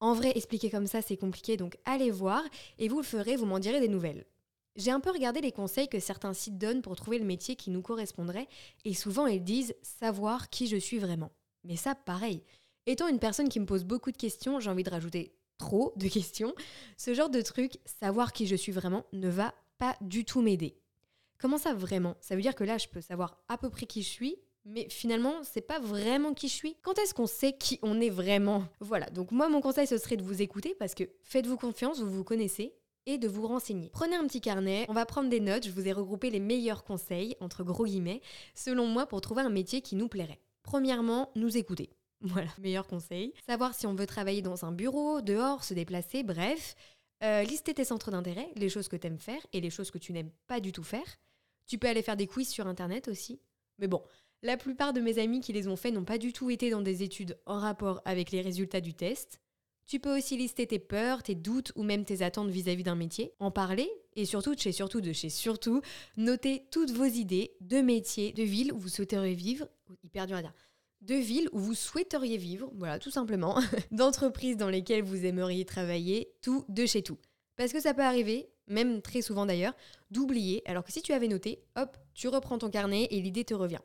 En 0.00 0.14
vrai, 0.14 0.32
expliquer 0.34 0.70
comme 0.70 0.86
ça, 0.86 1.02
c'est 1.02 1.16
compliqué, 1.16 1.56
donc 1.56 1.76
allez 1.84 2.10
voir 2.10 2.42
et 2.78 2.88
vous 2.88 2.98
le 2.98 3.04
ferez, 3.04 3.36
vous 3.36 3.46
m'en 3.46 3.58
direz 3.58 3.80
des 3.80 3.88
nouvelles. 3.88 4.24
J'ai 4.76 4.90
un 4.90 5.00
peu 5.00 5.10
regardé 5.10 5.40
les 5.40 5.52
conseils 5.52 5.88
que 5.88 6.00
certains 6.00 6.32
sites 6.32 6.56
donnent 6.56 6.80
pour 6.80 6.96
trouver 6.96 7.18
le 7.18 7.24
métier 7.24 7.54
qui 7.54 7.70
nous 7.70 7.82
correspondrait, 7.82 8.48
et 8.84 8.94
souvent 8.94 9.26
ils 9.26 9.44
disent 9.44 9.74
savoir 9.82 10.48
qui 10.48 10.66
je 10.68 10.76
suis 10.76 10.98
vraiment. 10.98 11.32
Mais 11.64 11.76
ça, 11.76 11.94
pareil. 11.94 12.42
Étant 12.86 13.08
une 13.08 13.18
personne 13.18 13.50
qui 13.50 13.60
me 13.60 13.66
pose 13.66 13.84
beaucoup 13.84 14.10
de 14.10 14.16
questions, 14.16 14.58
j'ai 14.58 14.70
envie 14.70 14.84
de 14.84 14.90
rajouter 14.90 15.34
trop 15.58 15.92
de 15.96 16.08
questions, 16.08 16.54
ce 16.96 17.12
genre 17.12 17.28
de 17.28 17.42
truc, 17.42 17.78
savoir 17.84 18.32
qui 18.32 18.46
je 18.46 18.56
suis 18.56 18.72
vraiment, 18.72 19.04
ne 19.12 19.28
va 19.28 19.54
pas 19.76 19.96
du 20.00 20.24
tout 20.24 20.40
m'aider. 20.40 20.78
Comment 21.38 21.58
ça 21.58 21.74
vraiment? 21.74 22.16
Ça 22.20 22.34
veut 22.34 22.42
dire 22.42 22.54
que 22.54 22.64
là, 22.64 22.78
je 22.78 22.88
peux 22.88 23.02
savoir 23.02 23.36
à 23.48 23.58
peu 23.58 23.68
près 23.68 23.86
qui 23.86 24.02
je 24.02 24.08
suis, 24.08 24.36
mais 24.64 24.88
finalement, 24.88 25.34
c'est 25.42 25.60
pas 25.60 25.78
vraiment 25.78 26.34
qui 26.34 26.48
je 26.48 26.54
suis. 26.54 26.76
Quand 26.82 26.98
est-ce 26.98 27.14
qu'on 27.14 27.26
sait 27.26 27.52
qui 27.52 27.78
on 27.82 28.00
est 28.00 28.10
vraiment? 28.10 28.64
Voilà, 28.80 29.06
donc 29.10 29.32
moi, 29.32 29.48
mon 29.48 29.60
conseil, 29.60 29.86
ce 29.86 29.98
serait 29.98 30.16
de 30.16 30.22
vous 30.22 30.42
écouter 30.42 30.74
parce 30.78 30.94
que 30.94 31.04
faites-vous 31.22 31.56
confiance, 31.56 32.00
vous 32.00 32.10
vous 32.10 32.24
connaissez 32.24 32.74
et 33.06 33.18
de 33.18 33.28
vous 33.28 33.46
renseigner. 33.46 33.90
Prenez 33.92 34.16
un 34.16 34.26
petit 34.26 34.40
carnet, 34.40 34.84
on 34.88 34.92
va 34.92 35.06
prendre 35.06 35.30
des 35.30 35.40
notes, 35.40 35.66
je 35.66 35.70
vous 35.70 35.88
ai 35.88 35.92
regroupé 35.92 36.30
les 36.30 36.40
meilleurs 36.40 36.84
conseils, 36.84 37.36
entre 37.40 37.64
gros 37.64 37.86
guillemets, 37.86 38.20
selon 38.54 38.86
moi, 38.86 39.06
pour 39.06 39.20
trouver 39.20 39.42
un 39.42 39.50
métier 39.50 39.80
qui 39.80 39.96
nous 39.96 40.08
plairait. 40.08 40.40
Premièrement, 40.62 41.30
nous 41.34 41.56
écouter. 41.56 41.90
Voilà, 42.22 42.50
meilleur 42.60 42.86
conseil. 42.86 43.32
Savoir 43.48 43.74
si 43.74 43.86
on 43.86 43.94
veut 43.94 44.06
travailler 44.06 44.42
dans 44.42 44.66
un 44.66 44.72
bureau, 44.72 45.22
dehors, 45.22 45.64
se 45.64 45.72
déplacer, 45.72 46.22
bref. 46.22 46.76
Euh, 47.22 47.42
lister 47.44 47.72
tes 47.72 47.84
centres 47.84 48.10
d'intérêt, 48.10 48.50
les 48.56 48.68
choses 48.68 48.88
que 48.88 48.96
tu 48.96 49.06
aimes 49.06 49.18
faire 49.18 49.40
et 49.54 49.60
les 49.62 49.70
choses 49.70 49.90
que 49.90 49.96
tu 49.96 50.12
n'aimes 50.12 50.30
pas 50.46 50.60
du 50.60 50.70
tout 50.70 50.82
faire. 50.82 51.16
Tu 51.66 51.78
peux 51.78 51.88
aller 51.88 52.02
faire 52.02 52.18
des 52.18 52.26
quiz 52.26 52.48
sur 52.48 52.66
Internet 52.66 53.08
aussi. 53.08 53.40
Mais 53.78 53.88
bon, 53.88 54.02
la 54.42 54.56
plupart 54.56 54.92
de 54.92 55.00
mes 55.00 55.18
amis 55.18 55.40
qui 55.40 55.52
les 55.52 55.68
ont 55.68 55.76
fait 55.76 55.90
n'ont 55.90 56.04
pas 56.04 56.18
du 56.18 56.32
tout 56.32 56.50
été 56.50 56.70
dans 56.70 56.80
des 56.80 57.02
études 57.02 57.38
en 57.46 57.58
rapport 57.58 58.00
avec 58.04 58.30
les 58.30 58.40
résultats 58.40 58.80
du 58.80 58.94
test. 58.94 59.40
Tu 59.86 59.98
peux 59.98 60.16
aussi 60.16 60.36
lister 60.36 60.66
tes 60.66 60.78
peurs, 60.78 61.22
tes 61.22 61.34
doutes 61.34 61.72
ou 61.74 61.82
même 61.82 62.04
tes 62.04 62.22
attentes 62.22 62.50
vis-à-vis 62.50 62.84
d'un 62.84 62.94
métier, 62.94 63.32
en 63.40 63.50
parler 63.50 63.90
et 64.14 64.24
surtout, 64.24 64.54
de 64.54 64.60
chez 64.60 64.72
surtout, 64.72 65.00
de 65.00 65.12
chez 65.12 65.30
surtout, 65.30 65.82
noter 66.16 66.66
toutes 66.70 66.90
vos 66.90 67.04
idées 67.04 67.56
de 67.60 67.80
métiers, 67.80 68.32
de 68.32 68.42
villes 68.42 68.72
où 68.72 68.78
vous 68.78 68.88
souhaiteriez 68.88 69.34
vivre, 69.34 69.68
hyper 70.04 70.26
dur 70.26 70.36
à 70.36 70.42
dire, 70.42 70.52
de 71.00 71.14
villes 71.14 71.48
où 71.52 71.58
vous 71.58 71.74
souhaiteriez 71.74 72.36
vivre, 72.36 72.70
voilà, 72.76 72.98
tout 72.98 73.10
simplement, 73.10 73.60
d'entreprises 73.90 74.56
dans 74.56 74.68
lesquelles 74.68 75.02
vous 75.02 75.24
aimeriez 75.24 75.64
travailler, 75.64 76.32
tout 76.42 76.64
de 76.68 76.86
chez 76.86 77.02
tout. 77.02 77.18
Parce 77.56 77.72
que 77.72 77.80
ça 77.80 77.94
peut 77.94 78.02
arriver, 78.02 78.48
même 78.66 79.02
très 79.02 79.22
souvent 79.22 79.46
d'ailleurs, 79.46 79.74
d'oublier, 80.10 80.62
alors 80.66 80.84
que 80.84 80.92
si 80.92 81.02
tu 81.02 81.12
avais 81.12 81.28
noté, 81.28 81.62
hop, 81.76 81.96
tu 82.14 82.28
reprends 82.28 82.58
ton 82.58 82.70
carnet 82.70 83.08
et 83.10 83.20
l'idée 83.20 83.44
te 83.44 83.54
revient. 83.54 83.80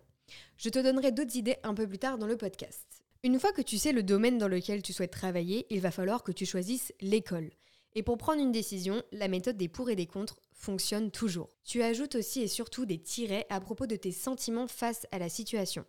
Je 0.57 0.69
te 0.69 0.79
donnerai 0.79 1.11
d'autres 1.11 1.35
idées 1.35 1.57
un 1.63 1.73
peu 1.73 1.87
plus 1.87 1.99
tard 1.99 2.17
dans 2.17 2.27
le 2.27 2.37
podcast. 2.37 3.03
Une 3.23 3.39
fois 3.39 3.51
que 3.51 3.61
tu 3.61 3.77
sais 3.77 3.91
le 3.91 4.03
domaine 4.03 4.37
dans 4.37 4.47
lequel 4.47 4.81
tu 4.81 4.93
souhaites 4.93 5.11
travailler, 5.11 5.65
il 5.69 5.81
va 5.81 5.91
falloir 5.91 6.23
que 6.23 6.31
tu 6.31 6.45
choisisses 6.45 6.93
l'école. 7.01 7.49
Et 7.95 8.03
pour 8.03 8.17
prendre 8.17 8.41
une 8.41 8.51
décision, 8.51 9.01
la 9.11 9.27
méthode 9.27 9.57
des 9.57 9.69
pour 9.69 9.89
et 9.89 9.95
des 9.95 10.05
contre 10.05 10.41
fonctionne 10.53 11.11
toujours. 11.11 11.49
Tu 11.63 11.81
ajoutes 11.81 12.15
aussi 12.15 12.41
et 12.41 12.47
surtout 12.47 12.85
des 12.85 12.99
tirets 12.99 13.47
à 13.49 13.59
propos 13.59 13.87
de 13.87 13.95
tes 13.95 14.11
sentiments 14.11 14.67
face 14.67 15.07
à 15.11 15.19
la 15.19 15.29
situation. 15.29 15.85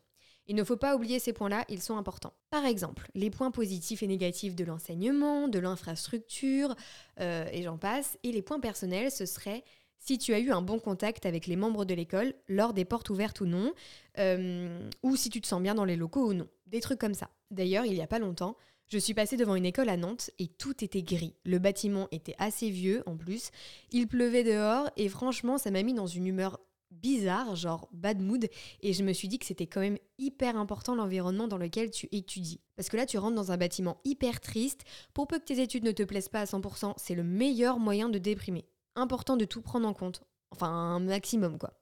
Il 0.48 0.54
ne 0.54 0.62
faut 0.62 0.76
pas 0.76 0.94
oublier 0.94 1.18
ces 1.18 1.32
points-là, 1.32 1.64
ils 1.68 1.82
sont 1.82 1.96
importants. 1.96 2.34
Par 2.50 2.64
exemple, 2.64 3.10
les 3.14 3.30
points 3.30 3.50
positifs 3.50 4.04
et 4.04 4.06
négatifs 4.06 4.54
de 4.54 4.64
l'enseignement, 4.64 5.48
de 5.48 5.58
l'infrastructure, 5.58 6.76
euh, 7.20 7.48
et 7.52 7.64
j'en 7.64 7.78
passe, 7.78 8.16
et 8.22 8.30
les 8.30 8.42
points 8.42 8.60
personnels, 8.60 9.10
ce 9.10 9.26
serait 9.26 9.64
si 10.06 10.18
tu 10.18 10.34
as 10.34 10.38
eu 10.38 10.52
un 10.52 10.62
bon 10.62 10.78
contact 10.78 11.26
avec 11.26 11.48
les 11.48 11.56
membres 11.56 11.84
de 11.84 11.92
l'école 11.92 12.32
lors 12.48 12.72
des 12.72 12.84
portes 12.84 13.10
ouvertes 13.10 13.40
ou 13.40 13.46
non, 13.46 13.72
euh, 14.20 14.88
ou 15.02 15.16
si 15.16 15.30
tu 15.30 15.40
te 15.40 15.48
sens 15.48 15.60
bien 15.60 15.74
dans 15.74 15.84
les 15.84 15.96
locaux 15.96 16.28
ou 16.28 16.32
non. 16.32 16.46
Des 16.68 16.80
trucs 16.80 17.00
comme 17.00 17.14
ça. 17.14 17.28
D'ailleurs, 17.50 17.84
il 17.84 17.92
n'y 17.92 18.02
a 18.02 18.06
pas 18.06 18.20
longtemps, 18.20 18.56
je 18.86 18.98
suis 18.98 19.14
passée 19.14 19.36
devant 19.36 19.56
une 19.56 19.66
école 19.66 19.88
à 19.88 19.96
Nantes 19.96 20.30
et 20.38 20.46
tout 20.46 20.84
était 20.84 21.02
gris. 21.02 21.34
Le 21.44 21.58
bâtiment 21.58 22.06
était 22.12 22.36
assez 22.38 22.70
vieux 22.70 23.02
en 23.06 23.16
plus, 23.16 23.50
il 23.90 24.06
pleuvait 24.06 24.44
dehors 24.44 24.88
et 24.96 25.08
franchement, 25.08 25.58
ça 25.58 25.72
m'a 25.72 25.82
mis 25.82 25.94
dans 25.94 26.06
une 26.06 26.28
humeur 26.28 26.60
bizarre, 26.92 27.56
genre 27.56 27.88
bad 27.92 28.20
mood, 28.20 28.48
et 28.82 28.92
je 28.92 29.02
me 29.02 29.12
suis 29.12 29.26
dit 29.26 29.40
que 29.40 29.44
c'était 29.44 29.66
quand 29.66 29.80
même 29.80 29.98
hyper 30.18 30.56
important 30.56 30.94
l'environnement 30.94 31.48
dans 31.48 31.58
lequel 31.58 31.90
tu 31.90 32.08
étudies. 32.12 32.60
Parce 32.76 32.88
que 32.88 32.96
là, 32.96 33.06
tu 33.06 33.18
rentres 33.18 33.34
dans 33.34 33.50
un 33.50 33.56
bâtiment 33.56 34.00
hyper 34.04 34.40
triste, 34.40 34.84
pour 35.14 35.26
peu 35.26 35.40
que 35.40 35.44
tes 35.44 35.60
études 35.60 35.84
ne 35.84 35.90
te 35.90 36.04
plaisent 36.04 36.28
pas 36.28 36.42
à 36.42 36.44
100%, 36.44 36.94
c'est 36.96 37.16
le 37.16 37.24
meilleur 37.24 37.80
moyen 37.80 38.08
de 38.08 38.18
déprimer 38.18 38.66
important 38.96 39.36
de 39.36 39.44
tout 39.44 39.62
prendre 39.62 39.86
en 39.86 39.94
compte. 39.94 40.22
Enfin, 40.50 40.68
un 40.68 41.00
maximum, 41.00 41.58
quoi. 41.58 41.74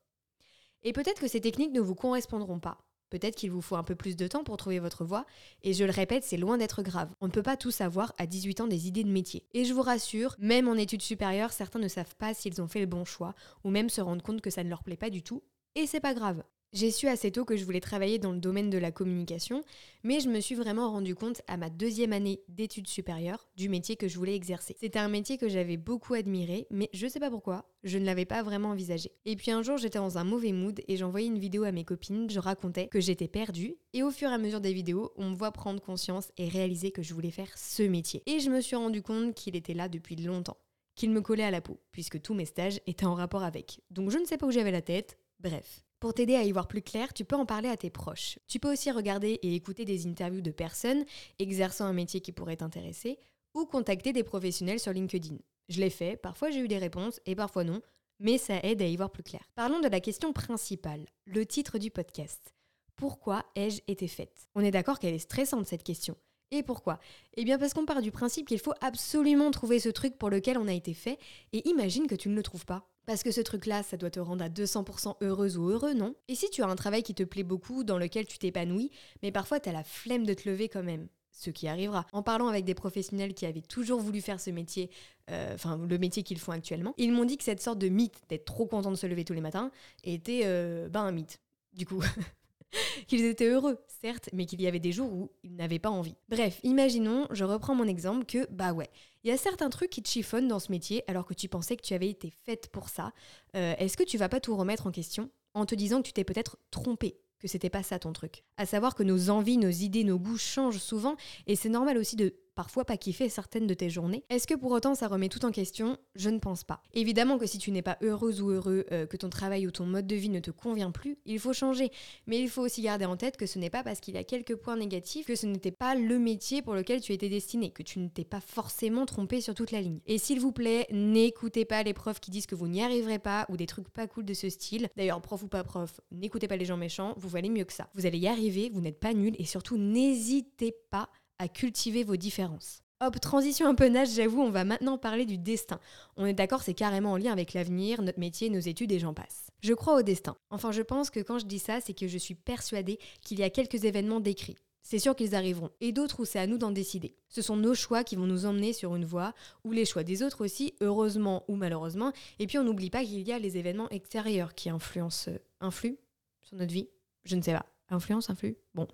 Et 0.83 0.93
peut-être 0.93 1.21
que 1.21 1.29
ces 1.29 1.41
techniques 1.41 1.73
ne 1.73 1.81
vous 1.81 1.95
correspondront 1.95 2.61
pas. 2.61 2.79
Peut-être 3.11 3.37
qu'il 3.37 3.51
vous 3.51 3.61
faut 3.61 3.77
un 3.77 3.85
peu 3.85 3.95
plus 3.95 4.17
de 4.17 4.27
temps 4.27 4.45
pour 4.45 4.57
trouver 4.57 4.81
votre 4.81 5.05
voie, 5.05 5.25
et 5.63 5.73
je 5.73 5.85
le 5.85 5.93
répète, 5.93 6.25
c'est 6.25 6.37
loin 6.37 6.59
d'être 6.59 6.83
grave. 6.83 7.15
On 7.21 7.27
ne 7.27 7.33
peut 7.33 7.43
pas 7.43 7.57
tout 7.57 7.71
savoir 7.71 8.13
à 8.19 8.27
18 8.27 8.63
ans 8.63 8.67
des 8.67 8.89
idées 8.89 9.05
de 9.05 9.11
métier. 9.11 9.47
Et 9.53 9.65
je 9.65 9.73
vous 9.73 9.83
rassure, 9.83 10.35
même 10.39 10.69
en 10.69 10.75
études 10.75 11.03
supérieures, 11.03 11.53
certains 11.53 11.79
ne 11.79 11.89
savent 11.89 12.17
pas 12.17 12.35
s'ils 12.35 12.61
ont 12.61 12.67
fait 12.67 12.81
le 12.81 12.87
bon 12.87 13.05
choix, 13.05 13.35
ou 13.63 13.71
même 13.71 13.89
se 13.89 14.01
rendent 14.01 14.23
compte 14.23 14.41
que 14.41 14.51
ça 14.51 14.65
ne 14.65 14.69
leur 14.69 14.83
plaît 14.83 14.97
pas 14.97 15.11
du 15.11 15.23
tout, 15.23 15.45
et 15.77 15.87
c'est 15.87 16.01
pas 16.01 16.15
grave. 16.15 16.43
J'ai 16.75 16.91
su 16.91 17.07
assez 17.07 17.31
tôt 17.31 17.45
que 17.45 17.57
je 17.57 17.65
voulais 17.65 17.79
travailler 17.79 18.19
dans 18.19 18.33
le 18.33 18.41
domaine 18.41 18.69
de 18.69 18.79
la 18.79 18.91
communication, 18.91 19.63
mais 20.03 20.19
je 20.19 20.29
me 20.29 20.41
suis 20.41 20.57
vraiment 20.57 20.91
rendu 20.91 21.15
compte 21.15 21.41
à 21.47 21.57
ma 21.57 21.71
deuxième 21.71 22.13
année 22.13 22.43
d'études 22.49 22.89
supérieures 22.89 23.47
du 23.57 23.69
métier 23.69 23.95
que 23.95 24.09
je 24.09 24.19
voulais 24.19 24.35
exercer. 24.35 24.75
C'était 24.81 24.99
un 24.99 25.07
métier 25.07 25.39
que 25.39 25.49
j'avais 25.49 25.77
beaucoup 25.77 26.15
admiré, 26.15 26.67
mais 26.73 26.91
je 26.93 27.07
sais 27.07 27.21
pas 27.21 27.31
pourquoi, 27.31 27.71
je 27.85 27.97
ne 27.97 28.05
l'avais 28.05 28.25
pas 28.25 28.43
vraiment 28.43 28.71
envisagé. 28.71 29.13
Et 29.25 29.37
puis 29.37 29.53
un 29.53 29.63
jour, 29.63 29.79
j'étais 29.79 30.01
dans 30.01 30.19
un 30.19 30.25
mauvais 30.25 30.51
mood 30.51 30.83
et 30.89 30.97
j'envoyais 30.97 31.29
une 31.29 31.39
vidéo 31.39 31.63
à 31.63 31.71
mes 31.71 31.85
copines, 31.85 32.29
je 32.29 32.41
racontais 32.41 32.89
que 32.89 33.01
j'étais 33.01 33.29
perdue, 33.29 33.77
et 33.93 34.03
au 34.03 34.11
fur 34.11 34.31
et 34.31 34.35
à 34.35 34.39
mesure 34.39 34.61
des 34.61 34.73
vidéos, 34.73 35.13
on 35.15 35.31
me 35.31 35.37
voit 35.37 35.53
prendre 35.53 35.81
conscience 35.81 36.33
et 36.39 36.49
réaliser 36.49 36.91
que 36.91 37.05
je 37.05 37.15
voulais 37.15 37.31
faire 37.31 37.57
ce 37.57 37.85
métier. 37.85 38.25
Et 38.27 38.41
je 38.41 38.51
me 38.51 38.61
suis 38.61 38.75
rendu 38.75 39.01
compte 39.01 39.33
qu'il 39.37 39.55
était 39.55 39.75
là 39.75 39.89
depuis 39.89 40.17
longtemps 40.17 40.59
qu'il 40.97 41.11
me 41.11 41.21
collait 41.21 41.45
à 41.45 41.53
la 41.53 41.61
peau, 41.61 41.81
puisque 41.93 42.21
tous 42.21 42.35
mes 42.35 42.47
stages 42.47 42.81
étaient 42.87 43.07
en 43.07 43.15
rapport 43.15 43.45
avec. 43.45 43.81
Donc 43.91 44.11
je 44.11 44.19
ne 44.19 44.25
sais 44.25 44.39
pas 44.39 44.47
où 44.47 44.51
j'avais 44.51 44.73
la 44.73 44.83
tête, 44.83 45.19
bref. 45.39 45.85
Pour 46.05 46.13
t'aider 46.13 46.35
à 46.35 46.43
y 46.43 46.53
voir 46.53 46.69
plus 46.69 46.83
clair, 46.83 47.15
tu 47.15 47.25
peux 47.25 47.35
en 47.35 47.47
parler 47.47 47.71
à 47.71 47.79
tes 47.79 47.89
proches. 47.89 48.39
Tu 48.47 48.61
peux 48.61 48.71
aussi 48.71 48.91
regarder 48.91 49.39
et 49.41 49.55
écouter 49.55 49.87
des 49.87 50.07
interviews 50.07 50.43
de 50.43 50.51
personnes 50.51 51.07
exerçant 51.39 51.87
un 51.87 51.95
métier 51.95 52.21
qui 52.21 52.31
pourrait 52.31 52.59
t'intéresser 52.59 53.19
ou 53.55 53.65
contacter 53.65 54.13
des 54.13 54.23
professionnels 54.23 54.81
sur 54.81 54.93
LinkedIn. 54.93 55.39
Je 55.71 55.81
l'ai 55.81 55.89
fait, 55.89 56.19
parfois 56.19 56.51
j'ai 56.51 56.61
eu 56.61 56.69
des 56.69 56.77
réponses 56.77 57.21
et 57.25 57.35
parfois 57.35 57.65
non, 57.65 57.81
mais 58.21 58.37
ça 58.37 58.61
aide 58.65 58.83
à 58.83 58.87
y 58.87 58.95
voir 58.97 59.13
plus 59.13 59.23
clair. 59.23 59.41
Parlons 59.55 59.81
de 59.81 59.89
la 59.89 60.01
question 60.01 60.35
principale, 60.35 61.07
le 61.25 61.47
titre 61.47 61.79
du 61.79 61.91
podcast. 61.91 62.53
Pourquoi 62.97 63.43
ai-je 63.55 63.81
été 63.89 64.07
faite? 64.07 64.51
On 64.55 64.61
est 64.61 64.73
d'accord 64.73 64.99
qu'elle 64.99 65.15
est 65.15 65.19
stressante 65.19 65.67
cette 65.67 65.85
question. 65.85 66.19
Et 66.51 66.63
pourquoi? 66.63 66.99
Eh 67.39 67.47
bien 67.47 67.59
parce 67.59 67.73
qu'on 67.73 67.87
part 67.87 68.03
du 68.03 68.11
principe 68.11 68.47
qu'il 68.47 68.61
faut 68.61 68.75
absolument 68.83 69.51
trouver 69.51 69.81
ce 69.81 69.89
truc 69.89 70.19
pour 70.19 70.29
lequel 70.29 70.59
on 70.59 70.69
a 70.69 70.75
été 70.75 70.93
fait, 70.93 71.19
et 71.55 71.67
imagine 71.67 72.07
que 72.07 72.15
tu 72.15 72.29
ne 72.29 72.37
le 72.37 72.43
trouves 72.43 72.67
pas. 72.67 72.91
Parce 73.07 73.23
que 73.23 73.31
ce 73.31 73.41
truc-là, 73.41 73.83
ça 73.83 73.97
doit 73.97 74.11
te 74.11 74.21
rendre 74.21 74.45
à 74.45 74.49
200% 74.49 75.17
heureuse 75.21 75.59
ou 75.59 75.69
heureux, 75.69 75.95
non? 75.95 76.15
Et 76.29 76.35
si 76.35 76.49
tu 76.51 76.63
as 76.63 76.67
un 76.67 76.77
travail 76.77 77.03
qui 77.03 77.15
te 77.15 77.23
plaît 77.23 77.43
beaucoup, 77.43 77.85
dans 77.85 77.99
lequel 77.99 78.27
tu 78.27 78.39
t'épanouis, 78.39 78.91
mais 79.23 79.31
parfois 79.31 79.61
tu 79.61 79.69
as 79.69 79.73
la 79.73 79.85
flemme 79.85 80.25
de 80.25 80.35
te 80.35 80.49
lever 80.49 80.69
quand 80.69 80.83
même 80.83 81.09
ce 81.35 81.51
qui 81.51 81.69
arrivera. 81.69 82.07
En 82.13 82.23
parlant 82.23 82.49
avec 82.49 82.65
des 82.65 82.75
professionnels 82.75 83.35
qui 83.35 83.45
avaient 83.45 83.61
toujours 83.61 84.01
voulu 84.01 84.21
faire 84.21 84.41
ce 84.41 84.51
métier, 84.51 84.91
euh, 85.31 85.55
enfin 85.55 85.77
le 85.77 85.99
métier 85.99 86.23
qu'ils 86.23 86.39
font 86.39 86.53
actuellement, 86.53 86.95
ils 86.97 87.13
m'ont 87.13 87.25
dit 87.25 87.37
que 87.37 87.45
cette 87.45 87.61
sorte 87.61 87.79
de 87.79 87.89
mythe 87.89 88.23
d'être 88.29 88.45
trop 88.45 88.67
content 88.67 88.91
de 88.91 88.97
se 88.97 89.07
lever 89.07 89.25
tous 89.25 89.33
les 89.33 89.41
matins 89.41 89.71
était 90.05 90.43
euh, 90.45 90.89
ben 90.89 91.03
un 91.03 91.13
mythe. 91.13 91.41
Du 91.73 91.87
coup, 91.87 92.03
qu'ils 93.07 93.25
étaient 93.25 93.49
heureux, 93.49 93.79
certes, 94.01 94.29
mais 94.33 94.47
qu'il 94.47 94.61
y 94.61 94.67
avait 94.67 94.81
des 94.81 94.93
jours 94.93 95.13
où 95.13 95.31
ils 95.43 95.55
n'avaient 95.55 95.79
pas 95.79 95.91
envie. 95.91 96.15
Bref, 96.29 96.61
imaginons, 96.63 97.27
je 97.31 97.45
reprends 97.45 97.75
mon 97.75 97.87
exemple, 97.87 98.25
que 98.27 98.47
bah 98.51 98.73
ouais, 98.73 98.91
il 99.23 99.31
y 99.31 99.33
a 99.33 99.37
certains 99.37 99.71
trucs 99.71 99.91
qui 99.91 100.03
te 100.03 100.09
chiffonnent 100.09 100.49
dans 100.49 100.59
ce 100.59 100.71
métier 100.71 101.03
alors 101.09 101.25
que 101.25 101.35
tu 101.35 101.49
pensais 101.49 101.77
que 101.77 101.83
tu 101.83 101.95
avais 101.95 102.09
été 102.09 102.31
faite 102.45 102.69
pour 102.69 102.89
ça. 102.89 103.13
Euh, 103.57 103.75
est-ce 103.79 103.97
que 103.97 104.05
tu 104.05 104.19
vas 104.19 104.29
pas 104.29 104.41
tout 104.41 104.57
remettre 104.57 104.87
en 104.87 104.91
question 104.91 105.31
en 105.55 105.67
te 105.67 105.75
disant 105.75 106.03
que 106.03 106.09
tu 106.09 106.13
t'es 106.13 106.25
peut-être 106.25 106.59
trompé 106.71 107.17
que 107.39 107.49
c'était 107.49 107.71
pas 107.71 107.83
ça 107.83 107.99
ton 107.99 108.13
truc? 108.13 108.45
À 108.57 108.67
savoir 108.67 108.95
que 108.95 109.03
nos 109.03 109.31
envies, 109.31 109.57
nos 109.57 109.71
idées, 109.71 110.05
nos 110.05 110.19
goûts 110.19 110.39
changent 110.39 110.79
souvent 110.79 111.17
et 111.47 111.57
c'est 111.57 111.69
normal 111.69 111.99
aussi 111.99 112.17
de 112.17 112.35
parfois 112.55 112.85
pas 112.85 112.97
kiffer 112.97 113.29
certaines 113.29 113.67
de 113.67 113.75
tes 113.75 113.91
journées. 113.91 114.25
Est-ce 114.31 114.47
que 114.47 114.55
pour 114.55 114.73
autant 114.73 114.95
ça 114.95 115.09
remet 115.09 115.29
tout 115.29 115.45
en 115.45 115.51
question? 115.51 115.99
Je 116.15 116.31
ne 116.31 116.39
pense 116.39 116.65
pas. 116.65 116.83
Évidemment 116.93 117.39
que 117.39 117.47
si 117.47 117.59
tu 117.59 117.71
n'es 117.71 117.83
pas 117.83 117.99
heureuse 118.03 118.41
ou 118.41 118.51
heureux, 118.51 118.85
euh, 118.93 119.07
que 119.07 119.17
ton 119.17 119.31
travail 119.31 119.67
ou 119.67 119.71
ton 119.71 119.87
mode 119.87 120.07
de 120.07 120.17
vie 120.17 120.29
ne 120.29 120.41
te 120.41 120.51
convient 120.51 120.91
plus, 120.91 121.19
il 121.25 121.39
faut 121.39 121.53
changer. 121.53 121.91
Mais 122.27 122.41
il 122.41 122.49
faut 122.49 122.63
aussi 122.63 122.83
garder 122.83 123.05
en 123.05 123.17
tête 123.17 123.37
que 123.37 123.47
ce 123.47 123.59
n'est 123.59 123.71
pas 123.71 123.83
parce 123.83 124.01
qu'il 124.01 124.15
y 124.15 124.19
a 124.19 124.25
quelques 124.25 124.57
points 124.57 124.77
négatifs 124.77 125.27
que 125.27 125.37
ce 125.37 125.47
n'était 125.47 125.71
pas 125.71 125.95
le 125.95 126.19
métier 126.19 126.63
pour 126.63 126.75
lequel 126.75 127.01
tu 127.01 127.13
étais 127.13 127.29
destiné, 127.29 127.71
que 127.71 127.83
tu 127.83 127.99
ne 127.99 128.09
t'es 128.09 128.25
pas 128.25 128.41
forcément 128.41 129.07
trompé 129.07 129.41
sur 129.41 129.55
toute 129.55 129.71
la 129.71 129.81
ligne. 129.81 130.01
Et 130.07 130.19
s'il 130.19 130.41
vous 130.41 130.53
plaît, 130.53 130.87
n'écoutez 130.91 131.65
pas 131.65 131.83
les 131.83 131.95
profs 131.95 132.21
qui 132.21 132.31
disent 132.31 132.47
que 132.47 132.55
vous 132.55 132.69
n'y 132.69 132.83
arriverez 132.83 133.19
pas 133.19 133.47
ou 133.49 133.57
des 133.57 133.67
trucs 133.67 133.89
pas 133.89 134.07
cool 134.07 134.25
de 134.25 134.35
ce 134.35 134.49
style. 134.49 134.89
D'ailleurs, 134.97 135.21
prof 135.21 135.43
ou 135.43 135.49
pas 135.49 135.65
prof, 135.65 136.01
n'écoutez 136.11 136.49
pas 136.49 136.57
les 136.57 136.65
gens 136.65 136.77
méchants, 136.77 137.15
vous 137.17 137.29
valez 137.29 137.49
mieux 137.49 137.65
que 137.65 137.73
ça. 137.73 137.89
Vous 137.95 138.07
allez 138.07 138.19
y 138.19 138.29
arriver, 138.29 138.71
vous 138.73 138.81
n'êtes 138.81 139.01
pas 139.01 139.15
nul 139.15 139.35
et 139.39 139.45
surtout 139.45 139.77
n'hésitez 139.77 140.75
pas 140.91 141.09
à 141.39 141.49
cultiver 141.49 142.05
vos 142.05 142.17
différences. 142.17 142.81
Hop, 143.01 143.19
transition 143.21 143.67
un 143.69 143.75
peu 143.75 143.89
nage, 143.89 144.15
j'avoue, 144.15 144.41
on 144.41 144.51
va 144.51 144.65
maintenant 144.65 144.99
parler 144.99 145.27
du 145.27 145.37
destin. 145.37 145.81
On 146.17 146.27
est 146.27 146.33
d'accord, 146.33 146.63
c'est 146.63 146.75
carrément 146.75 147.13
en 147.13 147.17
lien 147.17 147.33
avec 147.33 147.53
l'avenir, 147.53 148.01
notre 148.03 148.21
métier, 148.21 148.51
nos 148.51 148.61
études 148.61 148.93
et 148.93 149.01
j'en 149.01 149.15
passe. 149.15 149.49
Je 149.63 149.75
crois 149.75 149.99
au 149.99 150.03
destin. 150.03 150.37
Enfin, 150.51 150.73
je 150.73 150.81
pense 150.81 151.11
que 151.11 151.21
quand 151.21 151.39
je 151.39 151.47
dis 151.47 151.59
ça, 151.59 151.81
c'est 151.81 151.93
que 151.93 152.07
je 152.07 152.19
suis 152.19 152.35
persuadée 152.35 152.99
qu'il 153.21 153.41
y 153.41 153.43
a 153.43 153.51
quelques 153.51 153.85
événements 153.85 154.21
décrits. 154.21 154.57
C'est 154.87 154.99
sûr 154.99 155.17
qu'ils 155.17 155.35
arriveront, 155.35 155.71
et 155.81 155.93
d'autres 155.93 156.21
où 156.21 156.25
c'est 156.27 156.39
à 156.39 156.47
nous 156.47 156.59
d'en 156.59 156.71
décider. 156.71 157.17
Ce 157.29 157.41
sont 157.41 157.57
nos 157.57 157.75
choix 157.75 158.05
qui 158.05 158.17
vont 158.17 158.27
nous 158.27 158.45
emmener 158.45 158.75
sur 158.75 158.95
une 158.95 159.07
voie, 159.07 159.33
ou 159.65 159.73
les 159.73 159.87
choix 159.87 160.05
des 160.05 160.23
autres 160.23 160.45
aussi, 160.45 160.75
heureusement 160.83 161.43
ou 161.49 161.57
malheureusement. 161.57 162.13
Et 162.39 162.47
puis 162.47 162.59
on 162.59 162.65
n'oublie 162.65 162.91
pas 162.91 163.03
qu'il 163.03 163.27
y 163.27 163.33
a 163.33 163.39
les 163.39 163.57
événements 163.57 163.89
extérieurs 163.89 164.55
qui 164.55 164.69
influencent, 164.69 165.31
euh, 165.31 165.39
influent 165.61 165.97
sur 166.43 166.59
notre 166.59 166.73
vie. 166.73 166.91
Je 167.25 167.35
ne 167.35 167.43
sais 167.43 167.55
pas. 167.55 167.65
Influence, 167.89 168.29
influe? 168.29 168.57
Bon. 168.75 168.87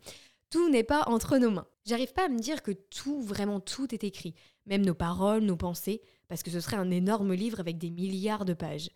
Tout 0.50 0.68
n'est 0.68 0.84
pas 0.84 1.04
entre 1.06 1.38
nos 1.38 1.50
mains. 1.50 1.68
J'arrive 1.86 2.12
pas 2.12 2.26
à 2.26 2.28
me 2.28 2.38
dire 2.38 2.62
que 2.62 2.72
tout, 2.72 3.22
vraiment 3.22 3.60
tout 3.60 3.94
est 3.94 4.02
écrit, 4.02 4.34
même 4.66 4.84
nos 4.84 4.94
paroles, 4.94 5.42
nos 5.42 5.56
pensées, 5.56 6.02
parce 6.28 6.42
que 6.42 6.50
ce 6.50 6.60
serait 6.60 6.76
un 6.76 6.90
énorme 6.90 7.32
livre 7.34 7.60
avec 7.60 7.78
des 7.78 7.90
milliards 7.90 8.44
de 8.44 8.52
pages. 8.52 8.90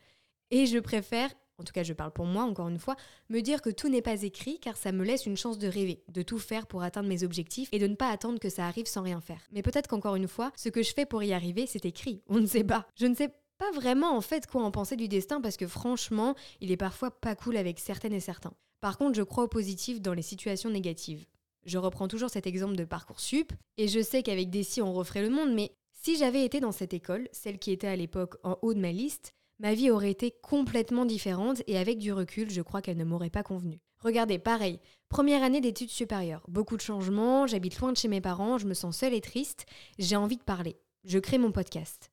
Et 0.51 0.67
je 0.67 0.79
préfère, 0.79 1.31
en 1.59 1.65
tout 1.65 1.73
cas 1.73 1.85
je 1.85 1.93
parle 1.93 2.13
pour 2.13 2.27
moi 2.27 2.43
encore 2.43 2.69
une 2.69 2.81
fois, 2.81 2.97
me 3.29 3.41
dire 3.41 3.63
que 3.63 3.71
tout 3.71 3.89
n'est 3.89 4.03
pas 4.03 4.23
écrit 4.23 4.59
car 4.59 4.77
ça 4.77 4.91
me 4.91 5.05
laisse 5.05 5.27
une 5.27 5.37
chance 5.37 5.59
de 5.59 5.69
rêver, 5.69 6.03
de 6.09 6.23
tout 6.23 6.39
faire 6.39 6.67
pour 6.67 6.83
atteindre 6.83 7.09
mes 7.09 7.23
objectifs 7.23 7.69
et 7.71 7.79
de 7.79 7.87
ne 7.87 7.95
pas 7.95 8.11
attendre 8.11 8.41
que 8.41 8.51
ça 8.51 8.67
arrive 8.67 8.87
sans 8.87 9.03
rien 9.03 9.21
faire. 9.21 9.41
Mais 9.53 9.63
peut-être 9.63 9.87
qu'encore 9.87 10.17
une 10.17 10.29
fois, 10.29 10.53
ce 10.57 10.69
que 10.69 10.83
je 10.83 10.93
fais 10.93 11.07
pour 11.07 11.23
y 11.23 11.33
arriver, 11.33 11.67
c'est 11.67 11.87
écrit. 11.87 12.23
On 12.29 12.41
ne 12.41 12.47
sait 12.47 12.65
pas. 12.65 12.87
Je 12.97 13.07
ne 13.07 13.15
sais 13.15 13.29
pas 13.59 13.71
vraiment 13.73 14.17
en 14.17 14.21
fait 14.21 14.49
quoi 14.49 14.63
en 14.65 14.73
penser 14.73 14.97
du 14.97 15.07
destin 15.07 15.41
parce 15.41 15.57
que 15.57 15.69
franchement, 15.69 16.35
il 16.61 16.73
est 16.73 16.77
parfois 16.77 17.13
pas 17.13 17.37
cool 17.37 17.57
avec 17.57 17.79
certaines 17.79 18.13
et 18.13 18.21
certains. 18.21 18.55
Par 18.81 18.99
contre, 18.99 19.17
je 19.17 19.23
crois 19.23 19.45
au 19.45 19.49
positif 19.49 20.03
dans 20.03 20.15
les 20.15 20.23
situations 20.23 20.69
négatives. 20.69 21.25
Je 21.65 21.79
reprends 21.79 22.09
toujours 22.09 22.31
cet 22.31 22.47
exemple 22.47 22.77
de 22.77 22.85
Parcoursup, 22.85 23.53
et 23.79 23.89
je 23.89 24.01
sais 24.01 24.23
qu'avec 24.23 24.51
Desi 24.51 24.83
on 24.83 24.93
referait 24.93 25.23
le 25.23 25.31
monde, 25.31 25.55
mais 25.55 25.73
si 25.93 26.17
j'avais 26.17 26.45
été 26.45 26.61
dans 26.61 26.73
cette 26.73 26.93
école, 26.93 27.29
celle 27.33 27.59
qui 27.59 27.73
était 27.73 27.87
à 27.87 27.97
l'époque 27.97 28.37
en 28.43 28.59
haut 28.61 28.75
de 28.75 28.81
ma 28.81 28.93
liste, 28.93 29.33
ma 29.59 29.73
vie 29.73 29.91
aurait 29.91 30.11
été 30.11 30.33
complètement 30.43 31.07
différente 31.07 31.63
et 31.67 31.79
avec 31.79 31.99
du 31.99 32.13
recul, 32.13 32.51
je 32.51 32.61
crois 32.61 32.83
qu'elle 32.83 32.99
ne 32.99 33.05
m'aurait 33.05 33.31
pas 33.31 33.43
convenu. 33.43 33.81
Regardez, 34.01 34.39
pareil, 34.39 34.81
première 35.09 35.43
année 35.43 35.63
d'études 35.63 35.89
supérieures, 35.89 36.45
beaucoup 36.49 36.77
de 36.77 36.83
changements, 36.83 37.47
j'habite 37.47 37.79
loin 37.79 37.93
de 37.93 37.97
chez 37.97 38.09
mes 38.09 38.21
parents, 38.21 38.59
je 38.59 38.67
me 38.67 38.75
sens 38.75 38.99
seule 38.99 39.15
et 39.15 39.23
triste, 39.23 39.65
j'ai 39.99 40.17
envie 40.17 40.37
de 40.37 40.43
parler. 40.43 40.77
Je 41.05 41.19
crée 41.19 41.39
mon 41.39 41.53
podcast. 41.53 42.11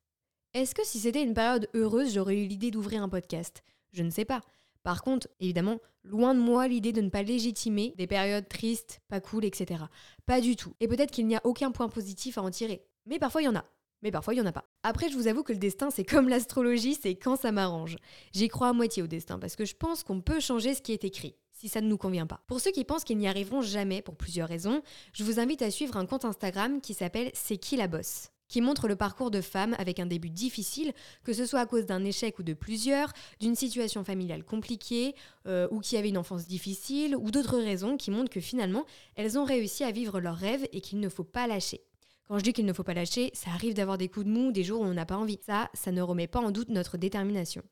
Est-ce 0.54 0.74
que 0.74 0.86
si 0.86 1.00
c'était 1.00 1.22
une 1.22 1.34
période 1.34 1.68
heureuse, 1.74 2.14
j'aurais 2.14 2.36
eu 2.36 2.46
l'idée 2.46 2.70
d'ouvrir 2.70 3.02
un 3.02 3.08
podcast? 3.08 3.62
Je 3.92 4.02
ne 4.02 4.10
sais 4.10 4.24
pas. 4.24 4.40
Par 4.82 5.02
contre, 5.02 5.28
évidemment, 5.40 5.78
loin 6.04 6.34
de 6.34 6.40
moi 6.40 6.68
l'idée 6.68 6.92
de 6.92 7.00
ne 7.00 7.08
pas 7.08 7.22
légitimer 7.22 7.94
des 7.96 8.06
périodes 8.06 8.48
tristes, 8.48 9.00
pas 9.08 9.20
cool, 9.20 9.44
etc. 9.44 9.84
Pas 10.26 10.40
du 10.40 10.56
tout. 10.56 10.74
Et 10.80 10.88
peut-être 10.88 11.10
qu'il 11.10 11.26
n'y 11.26 11.36
a 11.36 11.40
aucun 11.44 11.70
point 11.70 11.88
positif 11.88 12.38
à 12.38 12.42
en 12.42 12.50
tirer. 12.50 12.84
Mais 13.06 13.18
parfois 13.18 13.42
il 13.42 13.46
y 13.46 13.48
en 13.48 13.56
a. 13.56 13.64
Mais 14.02 14.10
parfois 14.10 14.34
il 14.34 14.38
n'y 14.38 14.42
en 14.42 14.46
a 14.46 14.52
pas. 14.52 14.64
Après, 14.82 15.08
je 15.08 15.16
vous 15.16 15.28
avoue 15.28 15.44
que 15.44 15.52
le 15.52 15.58
destin, 15.58 15.90
c'est 15.90 16.04
comme 16.04 16.28
l'astrologie, 16.28 16.94
c'est 16.94 17.14
quand 17.14 17.36
ça 17.36 17.52
m'arrange. 17.52 17.96
J'y 18.32 18.48
crois 18.48 18.68
à 18.68 18.72
moitié 18.72 19.02
au 19.02 19.06
destin 19.06 19.38
parce 19.38 19.54
que 19.54 19.64
je 19.64 19.76
pense 19.76 20.02
qu'on 20.02 20.20
peut 20.20 20.40
changer 20.40 20.74
ce 20.74 20.82
qui 20.82 20.92
est 20.92 21.04
écrit 21.04 21.36
si 21.52 21.68
ça 21.68 21.80
ne 21.80 21.86
nous 21.86 21.98
convient 21.98 22.26
pas. 22.26 22.42
Pour 22.48 22.60
ceux 22.60 22.72
qui 22.72 22.84
pensent 22.84 23.04
qu'ils 23.04 23.18
n'y 23.18 23.28
arriveront 23.28 23.60
jamais 23.60 24.02
pour 24.02 24.16
plusieurs 24.16 24.48
raisons, 24.48 24.82
je 25.12 25.22
vous 25.22 25.38
invite 25.38 25.62
à 25.62 25.70
suivre 25.70 25.96
un 25.96 26.06
compte 26.06 26.24
Instagram 26.24 26.80
qui 26.80 26.92
s'appelle 26.92 27.30
C'est 27.34 27.58
qui 27.58 27.76
la 27.76 27.86
bosse? 27.86 28.30
Qui 28.52 28.60
montre 28.60 28.86
le 28.86 28.96
parcours 28.96 29.30
de 29.30 29.40
femmes 29.40 29.74
avec 29.78 29.98
un 29.98 30.04
début 30.04 30.28
difficile, 30.28 30.92
que 31.24 31.32
ce 31.32 31.46
soit 31.46 31.60
à 31.60 31.66
cause 31.66 31.86
d'un 31.86 32.04
échec 32.04 32.38
ou 32.38 32.42
de 32.42 32.52
plusieurs, 32.52 33.10
d'une 33.40 33.54
situation 33.54 34.04
familiale 34.04 34.44
compliquée, 34.44 35.14
euh, 35.46 35.66
ou 35.70 35.80
qui 35.80 35.96
avaient 35.96 36.10
une 36.10 36.18
enfance 36.18 36.46
difficile, 36.46 37.16
ou 37.16 37.30
d'autres 37.30 37.56
raisons 37.56 37.96
qui 37.96 38.10
montrent 38.10 38.30
que 38.30 38.40
finalement, 38.40 38.84
elles 39.16 39.38
ont 39.38 39.44
réussi 39.44 39.84
à 39.84 39.90
vivre 39.90 40.20
leurs 40.20 40.36
rêves 40.36 40.68
et 40.72 40.82
qu'il 40.82 41.00
ne 41.00 41.08
faut 41.08 41.24
pas 41.24 41.46
lâcher. 41.46 41.80
Quand 42.28 42.38
je 42.38 42.44
dis 42.44 42.52
qu'il 42.52 42.66
ne 42.66 42.74
faut 42.74 42.84
pas 42.84 42.92
lâcher, 42.92 43.30
ça 43.32 43.50
arrive 43.52 43.72
d'avoir 43.72 43.96
des 43.96 44.08
coups 44.08 44.26
de 44.26 44.30
mou, 44.30 44.52
des 44.52 44.64
jours 44.64 44.82
où 44.82 44.84
on 44.84 44.92
n'a 44.92 45.06
pas 45.06 45.16
envie. 45.16 45.40
Ça, 45.46 45.70
ça 45.72 45.90
ne 45.90 46.02
remet 46.02 46.26
pas 46.26 46.40
en 46.40 46.50
doute 46.50 46.68
notre 46.68 46.98
détermination. 46.98 47.62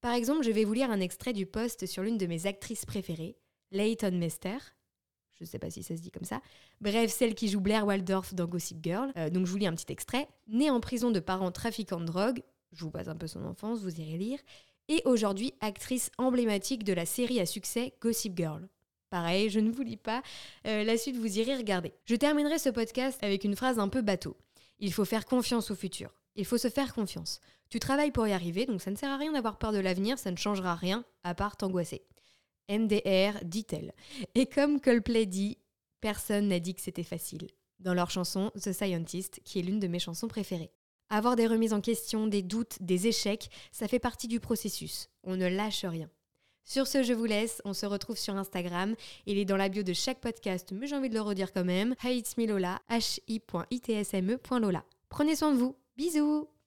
Par 0.00 0.14
exemple, 0.14 0.44
je 0.44 0.52
vais 0.52 0.64
vous 0.64 0.72
lire 0.72 0.92
un 0.92 1.00
extrait 1.00 1.32
du 1.32 1.46
post 1.46 1.86
sur 1.86 2.04
l'une 2.04 2.16
de 2.16 2.26
mes 2.26 2.46
actrices 2.46 2.86
préférées, 2.86 3.36
Leighton 3.72 4.12
Mester, 4.12 4.58
je 5.42 5.48
ne 5.48 5.50
sais 5.50 5.58
pas 5.58 5.70
si 5.70 5.82
ça 5.82 5.96
se 5.96 6.00
dit 6.00 6.12
comme 6.12 6.24
ça. 6.24 6.40
Bref, 6.80 7.10
celle 7.10 7.34
qui 7.34 7.48
joue 7.48 7.60
Blair 7.60 7.84
Waldorf 7.84 8.32
dans 8.34 8.46
Gossip 8.46 8.78
Girl. 8.82 9.12
Euh, 9.16 9.28
donc 9.28 9.46
je 9.46 9.50
vous 9.50 9.58
lis 9.58 9.66
un 9.66 9.74
petit 9.74 9.90
extrait. 9.92 10.28
Née 10.46 10.70
en 10.70 10.78
prison 10.78 11.10
de 11.10 11.18
parents 11.18 11.50
trafiquants 11.50 12.00
de 12.00 12.06
drogue, 12.06 12.42
je 12.72 12.84
vous 12.84 12.90
passe 12.90 13.08
un 13.08 13.16
peu 13.16 13.26
son 13.26 13.44
enfance, 13.44 13.80
vous 13.80 14.00
irez 14.00 14.16
lire. 14.16 14.38
Et 14.88 15.02
aujourd'hui, 15.04 15.52
actrice 15.60 16.10
emblématique 16.16 16.84
de 16.84 16.92
la 16.92 17.06
série 17.06 17.40
à 17.40 17.46
succès 17.46 17.92
Gossip 18.00 18.36
Girl. 18.36 18.68
Pareil, 19.10 19.50
je 19.50 19.58
ne 19.58 19.72
vous 19.72 19.82
lis 19.82 19.96
pas. 19.96 20.22
Euh, 20.66 20.84
la 20.84 20.96
suite, 20.96 21.16
vous 21.16 21.38
irez 21.38 21.56
regarder. 21.56 21.92
Je 22.04 22.14
terminerai 22.14 22.58
ce 22.58 22.68
podcast 22.68 23.18
avec 23.22 23.42
une 23.42 23.56
phrase 23.56 23.80
un 23.80 23.88
peu 23.88 24.00
bateau. 24.00 24.36
Il 24.78 24.92
faut 24.92 25.04
faire 25.04 25.26
confiance 25.26 25.72
au 25.72 25.74
futur. 25.74 26.14
Il 26.36 26.46
faut 26.46 26.56
se 26.56 26.70
faire 26.70 26.94
confiance. 26.94 27.40
Tu 27.68 27.80
travailles 27.80 28.12
pour 28.12 28.26
y 28.26 28.32
arriver, 28.32 28.64
donc 28.64 28.80
ça 28.80 28.90
ne 28.90 28.96
sert 28.96 29.10
à 29.10 29.16
rien 29.16 29.32
d'avoir 29.32 29.58
peur 29.58 29.72
de 29.72 29.78
l'avenir, 29.78 30.18
ça 30.18 30.30
ne 30.30 30.36
changera 30.36 30.74
rien, 30.74 31.04
à 31.24 31.34
part 31.34 31.56
t'angoisser. 31.56 32.02
MDR, 32.70 33.42
dit-elle. 33.44 33.92
Et 34.34 34.46
comme 34.46 34.80
Coldplay 34.80 35.26
dit, 35.26 35.58
personne 36.00 36.48
n'a 36.48 36.60
dit 36.60 36.74
que 36.74 36.80
c'était 36.80 37.02
facile. 37.02 37.48
Dans 37.80 37.94
leur 37.94 38.10
chanson 38.10 38.50
The 38.60 38.72
Scientist, 38.72 39.40
qui 39.44 39.58
est 39.58 39.62
l'une 39.62 39.80
de 39.80 39.88
mes 39.88 39.98
chansons 39.98 40.28
préférées. 40.28 40.72
Avoir 41.10 41.36
des 41.36 41.46
remises 41.46 41.74
en 41.74 41.80
question, 41.80 42.26
des 42.26 42.42
doutes, 42.42 42.78
des 42.80 43.06
échecs, 43.06 43.50
ça 43.70 43.88
fait 43.88 43.98
partie 43.98 44.28
du 44.28 44.40
processus. 44.40 45.10
On 45.24 45.36
ne 45.36 45.46
lâche 45.46 45.84
rien. 45.84 46.08
Sur 46.64 46.86
ce, 46.86 47.02
je 47.02 47.12
vous 47.12 47.24
laisse. 47.24 47.60
On 47.64 47.74
se 47.74 47.86
retrouve 47.86 48.16
sur 48.16 48.36
Instagram. 48.36 48.94
Il 49.26 49.36
est 49.38 49.44
dans 49.44 49.56
la 49.56 49.68
bio 49.68 49.82
de 49.82 49.92
chaque 49.92 50.20
podcast, 50.20 50.70
mais 50.72 50.86
j'ai 50.86 50.96
envie 50.96 51.08
de 51.08 51.14
le 51.14 51.20
redire 51.20 51.52
quand 51.52 51.64
même. 51.64 51.94
Hi.itsme.lola. 52.04 52.74
Prenez 55.08 55.36
soin 55.36 55.52
de 55.52 55.58
vous. 55.58 55.76
Bisous 55.96 56.52